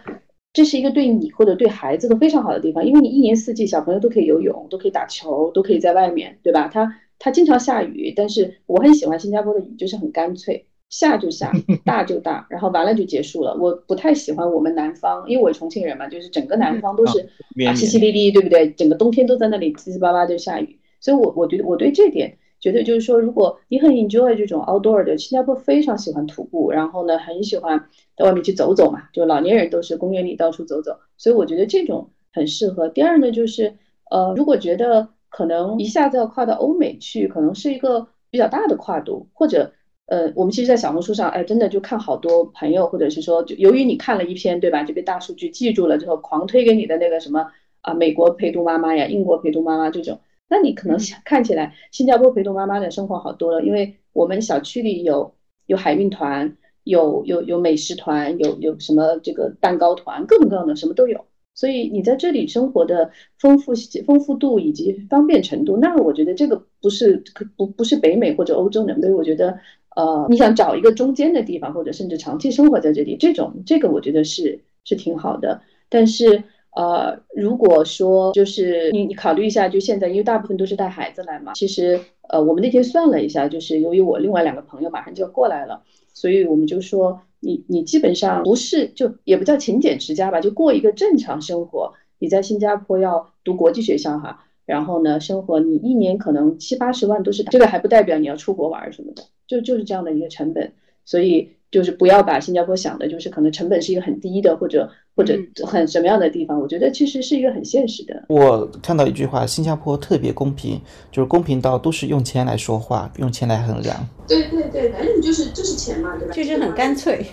[0.54, 6.70] 这是一个对你或者对孩子都非常好的地方，因为你一年四季小朋友都可以游泳，都可以打球，都可以在外面，对吧？
[6.72, 11.52] 它它经常下雨，但是我很喜欢新加坡的雨，就是很干脆，下就下，
[11.86, 13.56] 大就大，然后完了就结束了。
[13.60, 17.20] 我不太喜欢我们南方，因为我是重庆人嘛，就是整个南方都是
[17.56, 18.70] 淅淅沥沥，对不对？
[18.72, 27.86] 整个冬天都在那里七七八八就下雨，所以我我觉得我对这点觉得就是说，如果你很 enjoy 这种 outdoor 的，新加坡非常喜欢徒步，然后呢很喜欢
[28.16, 32.90] 到外面去走走嘛，就老年人都是公园里到处走走，所以我觉得这种很适合。
[32.90, 33.74] 第二呢，就是
[34.10, 39.74] 呃，如果觉得可能一下子要跨到欧美去，可能是一个比较大的跨度，或者
[40.06, 56.56] 呃，我们其实，在小红书上，哎，真的就看好多朋友，或者是说，就由于你看了一篇，对吧，就被大数据记住了之后，狂推给你的那个什么啊，美国陪读妈妈呀，英国陪读妈妈这种，那你可能想看起来新加坡陪读妈妈的生活好多了，因为我们小区里有有海运团，
[56.86, 61.26] 有有有美食团，有有什么这个蛋糕团，各种各样的什么都有。
[61.56, 63.74] 所以你在这里生活的丰富
[64.06, 67.24] 丰富度以及方便程度，那我觉得这个不是
[67.56, 69.58] 不不是北美或者欧洲能，所以我觉得
[69.96, 75.62] 呃，你想找一个中间的地方，或者甚至长期生活在这里，这种这个我觉得是是挺好的。
[75.88, 76.44] 但是
[76.76, 81.98] 呃，如果说就是你你考虑一下，就现在因为大部分都是带孩子来嘛，其实
[82.28, 85.84] 呃，我们那天算了一下，就是由于我另外两个朋友马上就要过来了，
[86.14, 87.22] 所以我们就说。
[87.46, 91.94] 你你基本上不是就也不叫勤俭持家吧，就过一个正常生活。
[92.18, 100.74] 你在新加坡要读国际学校哈，然后呢，生活你一年可能七八十万都是，这个还不代表你要出国玩什么的，就就是这样的一个成本。
[101.06, 106.60] 所以就是不要把新加坡想的就是可能成本是一个很低的，或者或者很什么样的地方。
[106.60, 108.24] 我觉得其实是一个很现实的。
[108.28, 110.82] 我看到一句话，新加坡特别公平，
[111.12, 113.96] 就是公平到都是用钱来说话，用钱来衡量。
[114.28, 116.34] 对对对，反正就是就是钱嘛，对吧？
[116.34, 117.26] 就是很干脆。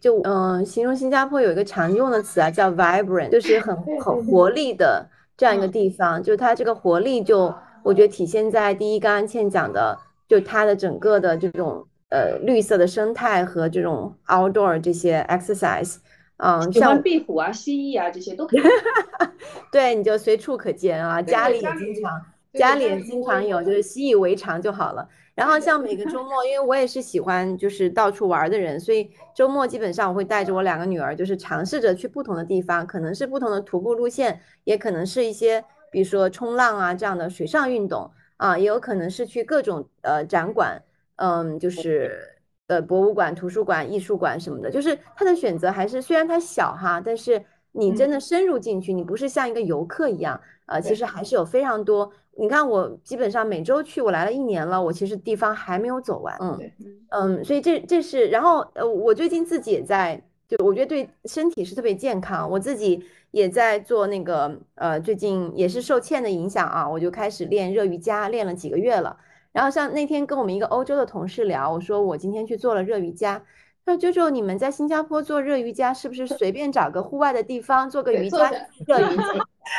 [0.00, 6.22] 就嗯、 呃形容新加坡有一个常用的词啊，叫 vibrant，就是很很活力的这样一个地方。
[6.22, 9.96] 就它这个活力就，我觉得体现在第一，刚刚倩讲的，
[10.28, 15.96] 就它的整个的这种呃绿色的生态和这种 outdoor 这些 exercise，
[16.36, 18.62] 嗯，像壁虎啊、蜥蜴啊这些都可以。
[19.72, 25.08] 对，你就随处可见啊，家里也经常，家里也经常有，有就是习以为常就好了。
[25.34, 40.80] 然后像每个周末，因为我也是喜欢就是到处玩儿的人，所以周末基本上我会带着我两个女儿，就是尝试着去不同的地方，可能是不同的徒步路线，也可能是一些比如说冲浪啊这样的水上运动啊，也有可能是去各种呃展馆，
[41.16, 42.10] 嗯，就是
[42.66, 52.10] 呃博物馆、图书馆、艺术馆什么的，就是它的选择还是虽然它小哈，但是你真的深入进去，你不是像一个游客一样，呃，其实还是有非常多。
[52.36, 56.58] 你看我基本上每周去，我来了一年了，我其实地方还没有走完，嗯
[57.10, 69.16] 嗯，所以这这是，然后呃，我最近自己也在，就我觉得对身体是特别健康，我自己也在做那个呃，最近也是受欠的影响啊，我就开始练热瑜伽，练了几个月了。
[69.54, 73.40] 然后像那天跟我们一个欧洲的同事聊，我说我今天去做了热瑜伽。
[73.86, 78.50] 他说：“舅舅，你们在新加坡做热瑜伽，是不是随便找个户外的地方做个瑜伽
[78.86, 79.22] 热瑜伽？”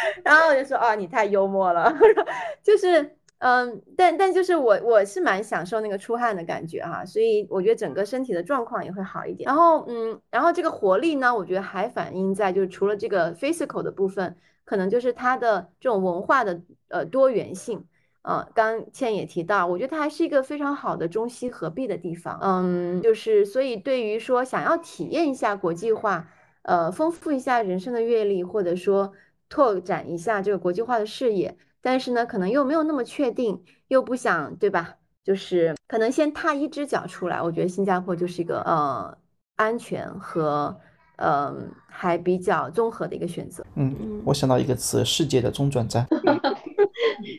[0.23, 1.93] 然后我就说：“啊，你太幽默了。”
[2.63, 9.45] 就是嗯，但但就是我我是蛮享受那个出汗的感觉哈，所以我觉得整个身体的状况也会好一点。
[9.47, 17.84] 然后嗯，然后这个活力呢，我觉得还反映在就是除了这个 physical 的部分，可能就是它的这种文化的呃多元性。
[18.26, 22.39] 呃，刚倩也提到，我觉得它还是一个非常好的中西合璧的地方。
[22.41, 26.28] 嗯，就是所以对于说想要体验一下国际化，
[26.63, 29.13] 呃，丰富一下人生的阅历，或者说
[29.47, 34.95] 拓展一下这个国际化的视野，但是呢，可能又没有那么确定，又不想，对吧？
[35.23, 37.39] 就是可能先踏一只脚出来。
[37.39, 39.15] 我觉得新加坡就是一个呃
[39.55, 40.76] 安全和
[41.17, 41.55] 嗯、呃、
[41.88, 43.63] 还比较综合的一个选择。
[43.76, 46.07] 嗯，我想到一个词，世界的中转站。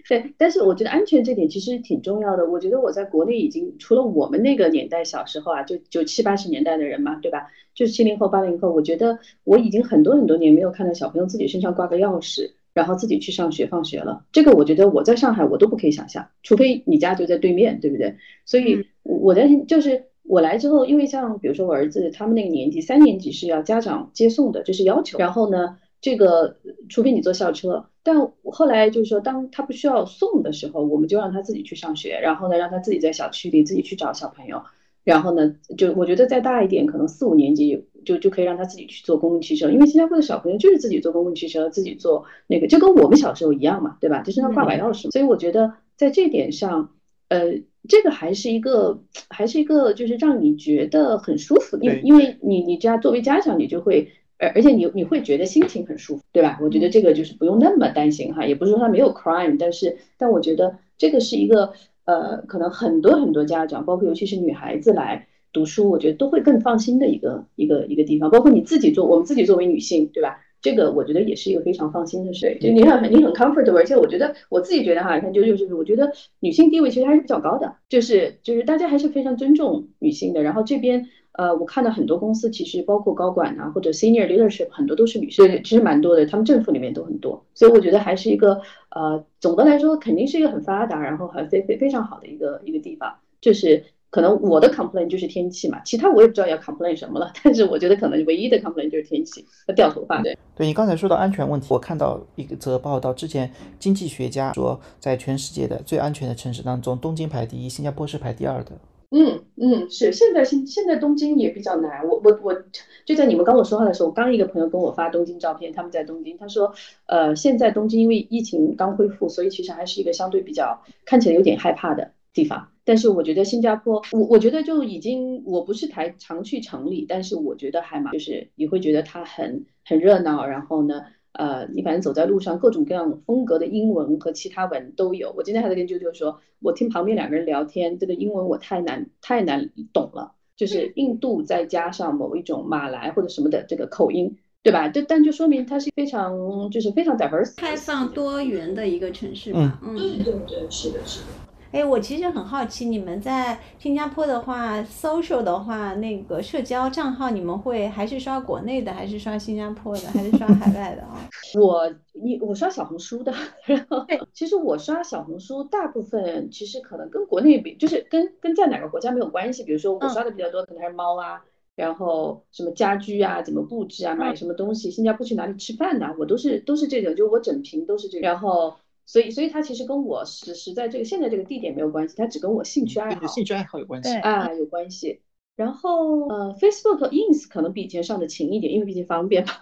[0.09, 2.49] 对，但是我觉得安全这点其实挺重要的。
[2.49, 7.49] 我觉得我在国内已经除了我们那个年代小时候啊，就就七八十年代的人嘛，对吧？
[7.75, 14.25] 就是七零后、八零后，我觉得我已经很多很多年没有看到小朋友自己身上挂个钥匙，然后自己去上学放学了。
[14.33, 18.17] 这个我觉得我在上海我都不可以想象，除非你家就在对面，对不对？
[18.45, 25.19] 所以我在就是我来之后，因为像比如说我儿子他们那个年纪，三年级是要家长接送的，这是要求。
[25.19, 26.57] 然后呢，这个
[26.89, 34.63] 除非你坐校车，但后来就是说，当他不需要送的时候，我们就让他自己去上学，然后呢，让他自己在小区里自己去找小朋友。
[35.03, 44.23] 然后呢，就我觉得再大一点，可能四五年级就就可以让他自己去坐公共汽车，因为新加坡的小朋友就是自己坐公共汽车，自己坐那个，就跟我们小时候一样嘛，对吧？
[44.23, 45.11] 就身上挂把钥匙。
[45.11, 46.91] 所以我觉得在这点上，
[47.29, 56.59] 呃，这个还是一个，还是一个，就是让你觉得很舒服，因因为你你家作为家长，你就会，而而且你你会觉得心情很舒服，对吧？
[56.63, 61.73] 我觉得这个就是不用那么担心哈，也不是说他没有 crime，但是但我觉得这个是一个。
[62.09, 68.31] 呃，可能很多很多家长，包括尤其是女孩子来读书，我觉得都会更放心的一个一个一个地方。
[68.31, 70.39] 包括你自己做，我们自己作为女性，对吧？
[70.63, 72.57] 这个我觉得也是一个非常放心的事。
[72.61, 80.45] 就你很你很 comfortable，而且我觉得我自己觉得哈，你看就就是我觉得女性地位其实还是比较高的，就是就是大家还是非常尊重女性的。
[80.45, 81.09] 然后这边。
[81.37, 88.61] 呃，我看到很多公司其实包括高管啊，或者 senior leadership 很多都是女性，其实蛮多的，他们政府里面都很多，所以我觉得还是一个
[88.91, 93.15] 呃，总的来说肯定是一个很发达，然后还非非非常好的一个一个地方。
[93.39, 100.23] 就是可能我的 complain 就是天气嘛，其他我也不知道要 complain 什么了，但是我觉得可能唯一的 complain 就是天气和掉头发。
[100.23, 108.73] 对，对你刚才说到安全问题，我看到一则报道，之前经济学家说，在全世界的最安全的城市当中，东京排第一，新加坡是排第二的。
[109.11, 112.07] 嗯嗯，是现在现现在东京也比较难。
[112.07, 112.63] 我我我
[113.05, 116.75] 就在你们跟我说话的时候，我刚一个朋友跟我发东京照片，他们在东京，他说，
[117.07, 122.69] 呃，现在东京因为疫情刚恢复，所以其实还是一个相对比较看起来有点害怕的地方。
[122.85, 131.03] 但是我觉得新加坡，我我觉得就已经，我不是台常去城里，但是我觉得还蛮，就是你会觉得它很很热闹，然后呢。
[131.37, 135.33] 呃，你反正走在路上，各种各样风格的英文和其他文都有。
[135.37, 144.89] 我今天还在跟啾啾说，我听旁边两个人聊天，这个英文我太难太难懂了，就是印度再加上某一种马来或者什么的这个口音，对吧？
[144.89, 149.81] 就但就说明它是非常就是非常 diverse、开放多元的一个城市吧。
[149.83, 151.46] 嗯，对对对，是的，是的。
[151.77, 161.21] 哎，我其实很好奇，你们在新加坡的话，social 的话，那个社交账号，你们会还是刷国内的，还是刷新加坡的，还是刷海外的啊？
[161.61, 163.31] 我你我刷小红书的，
[163.67, 169.63] 然后其实我刷小红书，大部分其实可能跟国内比，就是跟跟在哪个国家没有关系。
[169.63, 171.43] 比如说我刷的比较多，可能还是猫啊，
[171.75, 178.75] 然后什么家居啊，怎么布置啊，买什么东西，新加坡去哪里吃饭呐，我都是都是这种，就我整屏都是这种，然后。
[179.07, 185.21] 所以，所以它其实跟我实实在这个现在这个地点没有关系，它只跟我兴趣爱好、兴趣爱好有关系啊，有关系。
[185.55, 189.53] 然后，呃，Facebook、Ins 可能比以前上的勤一点，因为毕竟方便嘛。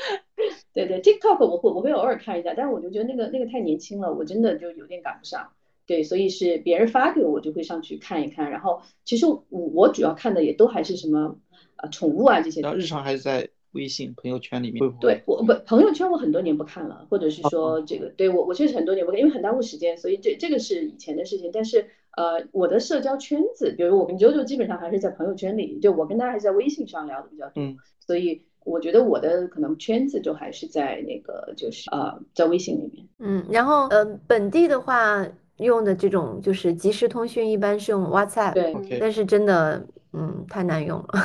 [0.73, 5.51] 对对，TikTok 我会我会偶尔看一下，但是我就觉得那个那个太年轻了，我真的就有点赶不上。
[5.85, 8.51] 对，所以是别人发给我，我就会上去看一看。
[8.51, 11.37] 然后，其实我我主要看的也都还是什么
[11.77, 12.63] 啊，宠物啊这些。
[12.63, 13.51] 然后日常还是在。
[13.73, 21.51] 微信朋友圈里面，对我不朋友圈我很多年不看了，或者是说这个对我我确实很多年不看，因为很耽误时间，所以这这个是以前的事情。
[21.53, 27.65] 但是呃，我的社交圈子，比如我跟 JoJo 基本上还是在朋友圈里，就我跟他还是在微信上聊的比较多，
[27.99, 33.07] 所以我觉得我的可能圈子就还是在那个就是呃在微信里面。
[33.19, 41.09] 嗯，然后呃本地的话用的这种就是即时通讯一般是用 WhatsApp，对，但是真的嗯太难用了。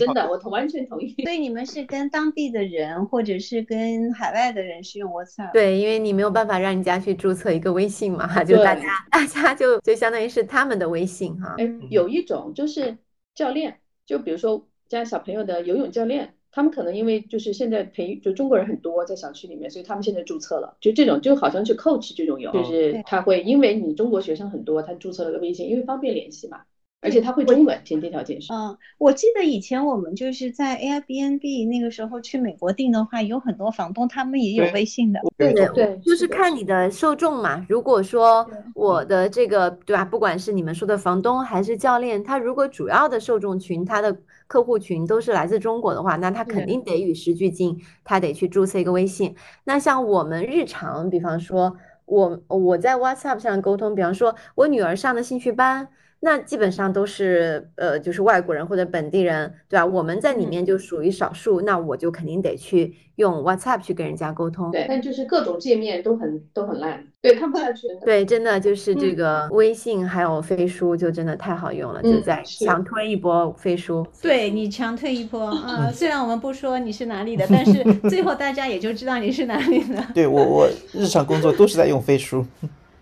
[0.00, 1.14] 真的，我同完全同意。
[1.22, 5.52] 所以你们是跟当地的人，或者是跟海外的人是用 WhatsApp？
[5.52, 8.82] 对，因为你没有办法让人家去注册一个微信嘛，就大家
[9.12, 11.54] 大家就就相当于是他们的微信哈。
[11.58, 12.96] 哎，有一种就是
[13.34, 26.62] 教练，就比如说家小朋友的游泳教练，他们可能因为就是现在培就中国人很多在小区里面，所以他们现在注册了，就这种就好像去 coach 这种有，就是他会因为你中国学生很多，他注册了个微信，因为方便联系嘛。
[27.02, 28.52] 而且他会中文，前提条件是。
[28.52, 35.20] 嗯，我记得以前我们就是在 Airbnb 那个时候去美国订的话，有很多房东他们也有微信的。
[35.36, 37.64] 对对对，就是看你的受众嘛。
[37.68, 44.16] 如果说我的这个对吧，不管是你们说的房东还是教练，他如果主要的受众群，他的
[44.48, 49.36] 客户群都是来自中国的话，那他肯定得与时俱进，他得去注册一个微信。
[49.62, 51.76] 那像我们日常，比方说
[52.06, 55.88] 我我在 WhatsApp 上沟通，比方说我女儿上的兴趣班。
[56.26, 59.86] 那基本上都是呃，就是外国人或者本地人，对吧？
[59.86, 64.72] 我们在里面就属于少数，那我就肯定得去用 WhatsApp 去跟人家沟通。
[64.72, 67.86] 对，但就是各种界面都很都很烂，对，看不下去。
[68.04, 74.04] 对，真的就是这嗯个微信还有飞书就真的太好用了，就嗯在是强推一波飞书。
[74.20, 75.92] 对你强推一波 啊！
[75.94, 80.04] 虽然我们不说你是哪里的，但是 最后大家也就知道你是哪里的。
[80.12, 82.44] 对我我日常工作都是在用飞书。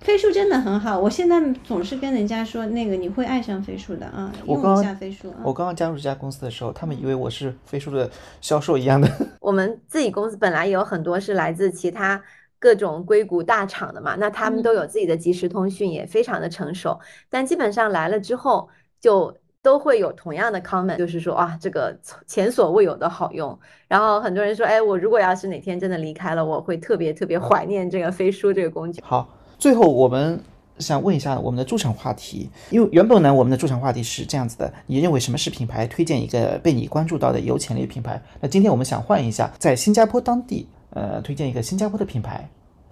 [0.05, 5.41] 飞书真的很好，我现在总是跟人家说，那个你会爱上飞书的啊，用一下飞书啊。
[5.43, 8.09] 我刚刚加入这家公司的时候，他们以为我是飞书的
[8.43, 9.09] 销售一样的。
[9.41, 12.23] 我们自己公司本来有很多是来自其他
[12.59, 17.01] 各种硅谷大厂的嘛，那他们都有自己的即时通讯，也非常的成熟。
[17.31, 18.69] 但基本上来了之后，
[19.01, 23.59] 就都会有同样的 comment，就是说啊，这个前所未有的好用。
[23.89, 29.01] 然后很多人说，哎，我如果要是哪天真的离开了，我会特别特别怀念这个飞书这个工具。
[29.03, 30.41] 好，最后我们
[30.79, 35.87] 想问一下我们的驻场话题，因为原本呢，我们的驻场话题是这样子的：你认为什么是品牌？
[35.87, 38.21] 推荐一个被你关注到的有潜力品牌。
[38.41, 42.49] 那今天我们想换一下，在新加坡当地，呃，推荐一个新加坡的品牌。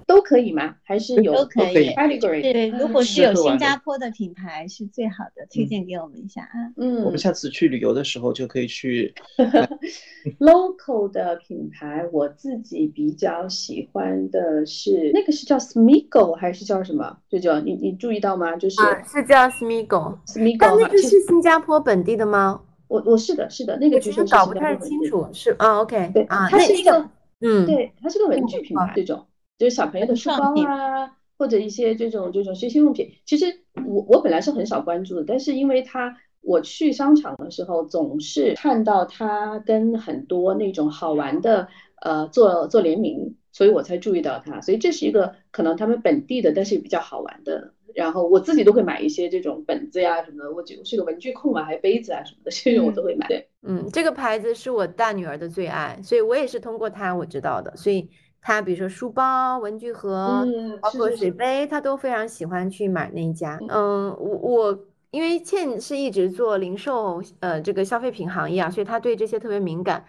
[0.07, 0.76] 都可以吗？
[0.82, 2.40] 还是有都可以 category？
[2.42, 6.72] 对，如果是有新加坡的品牌是最好的，推荐给我们一下啊。
[6.76, 9.14] 嗯我们下次去旅游的时候就可以去。
[10.38, 17.18] local 的品牌，我自己比较喜欢的是那个是叫 Smigo 还是叫什么？
[17.28, 18.55] 就叫你你注意到吗？
[18.57, 22.61] 就是啊，是叫 Smigo，Smigo 但那个是新加坡本地的吗？
[22.88, 27.09] 我我是的是的，那个我其据说是实搞不太清楚，是啊，OK 对，啊，它是一个，
[27.40, 29.26] 嗯，对，它是个文具品牌，这种
[29.63, 33.13] 就是小朋友的书包啊，或者一些这种这种学习用品。
[33.25, 41.69] 其实我我本来是很少关注的，但是因为它我去商场的时候，总是看到它跟很多那种好玩的
[42.01, 44.61] 呃做做联名，所以我才注意到它。
[44.61, 47.73] 所以这是一个可能他们本地的，但是比较好玩的。
[47.95, 53.29] 然后我自己都会买一些这种本子呀什么的，我就我是个文具控嘛，还有杯子啊什么的，这种我都会买。
[53.29, 57.77] 对，嗯，这个牌子是我大女儿的最爱，所以我也是通过她我知道的。
[57.77, 58.09] 所以
[58.43, 63.57] 她比如说书包、文具盒，嗯，包括水杯，他都非常喜欢去买那一家。
[63.68, 64.78] 嗯，我我
[65.12, 70.05] 因为倩是一直做零售，呃，这个消费品行业啊，所以他对这些特别敏感。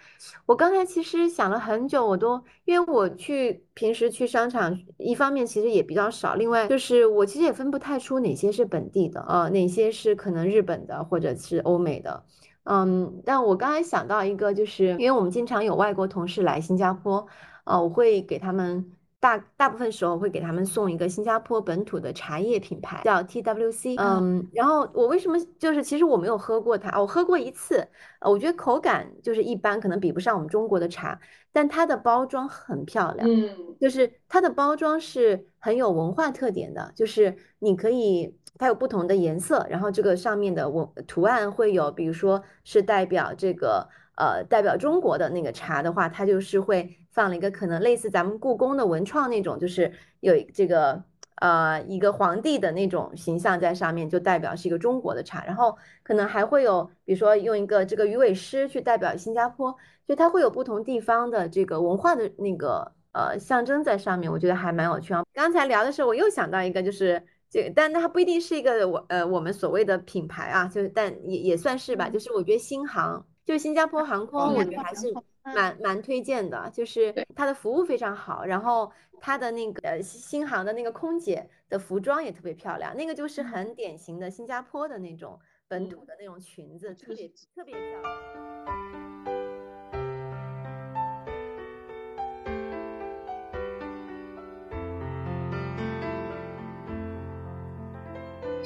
[0.47, 12.23] 我刚才其实想了很久，我都因为我去平时去商场，一方面其实也比较少，另外就是我其实也分不太出哪些是本地的，呃，哪些是可能日本的或者是欧美的。
[12.63, 17.27] 嗯，但我刚才想到一个，就是因为我们经常有外国同事来新加坡，
[17.63, 23.95] 呃，我会给他们大大部分时候会给他们送一个新加坡本土的茶叶品牌，叫 TWC。
[23.97, 27.87] 嗯，然后我为什么就是其实我没有喝过它，我喝过一次，
[28.19, 31.19] 呃，我觉得口感就是一般，可能比不上我们中国的茶，
[31.53, 33.27] 但它的包装很漂亮。
[33.29, 33.75] 嗯。
[33.79, 51.03] 就是它的包装是很有文化特点的，就是你可以它有不同的颜色，然后这个上面的文图案会有，比如说是代表这个呃代表中国的那个茶的话，它就是会放了一个可能类似咱们故宫的文创那种，就是有这个
[51.35, 59.75] 呃一个皇帝的那种形象在上面，就代表是一个中国的茶，然后可能还会有比如说用一个这个鱼尾狮去代表新加坡，
[60.07, 62.91] 就它会有不同地方的这个文化的那个。
[63.15, 65.21] 呃，象征在上面，我觉得还蛮有趣啊。
[65.35, 72.09] 刚才聊的时候，我又想到一个，就是这个，但它不一定是一个我呃我们所谓的品牌啊，就是但也也算是吧。
[72.09, 75.13] 就是我觉得新航，就是新加坡航空，我觉得还是
[75.43, 78.89] 蛮蛮推荐的，就是它的服务非常好，然后
[79.19, 85.37] 它的那个呃新航的那个空姐的服装也特别漂亮，那个就是很典型的新加坡的那种
[85.67, 88.13] 本土的那种裙子，特别特别漂亮。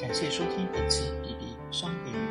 [0.00, 2.27] 感谢收听本期《比比商业与品牌》，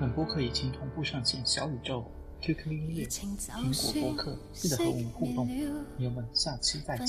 [0.00, 2.02] 本播客已经同步上线小宇宙、
[2.40, 5.46] QQ 音乐、苹果播客，记得和我们互动。
[5.46, 5.54] 朋
[5.98, 7.06] 友们，下期再见。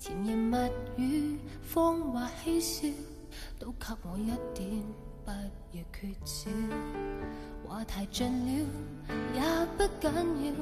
[0.00, 0.56] 甜言蜜
[0.98, 1.38] 語、
[1.72, 2.88] 謊話嬉笑，
[3.60, 4.26] 都給我一
[4.58, 4.82] 點，
[5.24, 6.50] 不要缺少。
[7.64, 8.66] 話題盡了
[9.36, 9.40] 也
[9.78, 10.52] 不緊要，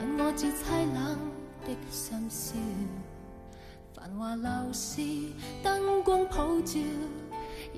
[0.00, 1.18] 問我至凄冷
[1.66, 2.54] 的深宵。
[3.94, 5.02] 繁華樓市
[5.62, 6.80] 燈光普照，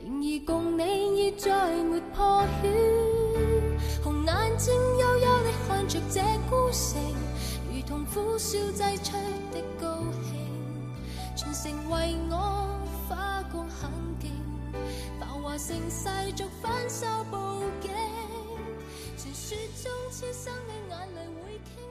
[0.05, 1.49] 然而共你已再
[1.83, 2.69] 没破晓，
[4.03, 7.01] 红眼睛幽幽地看着这孤城，
[7.73, 9.17] 如同苦笑挤出
[9.51, 10.37] 的高兴，
[11.35, 12.69] 全城为我
[13.09, 13.91] 花光很
[14.21, 14.31] 劲，
[15.19, 17.37] 繁华盛世俗反手布
[17.81, 17.91] 景，
[19.17, 21.84] 传说中痴心的眼泪会倾。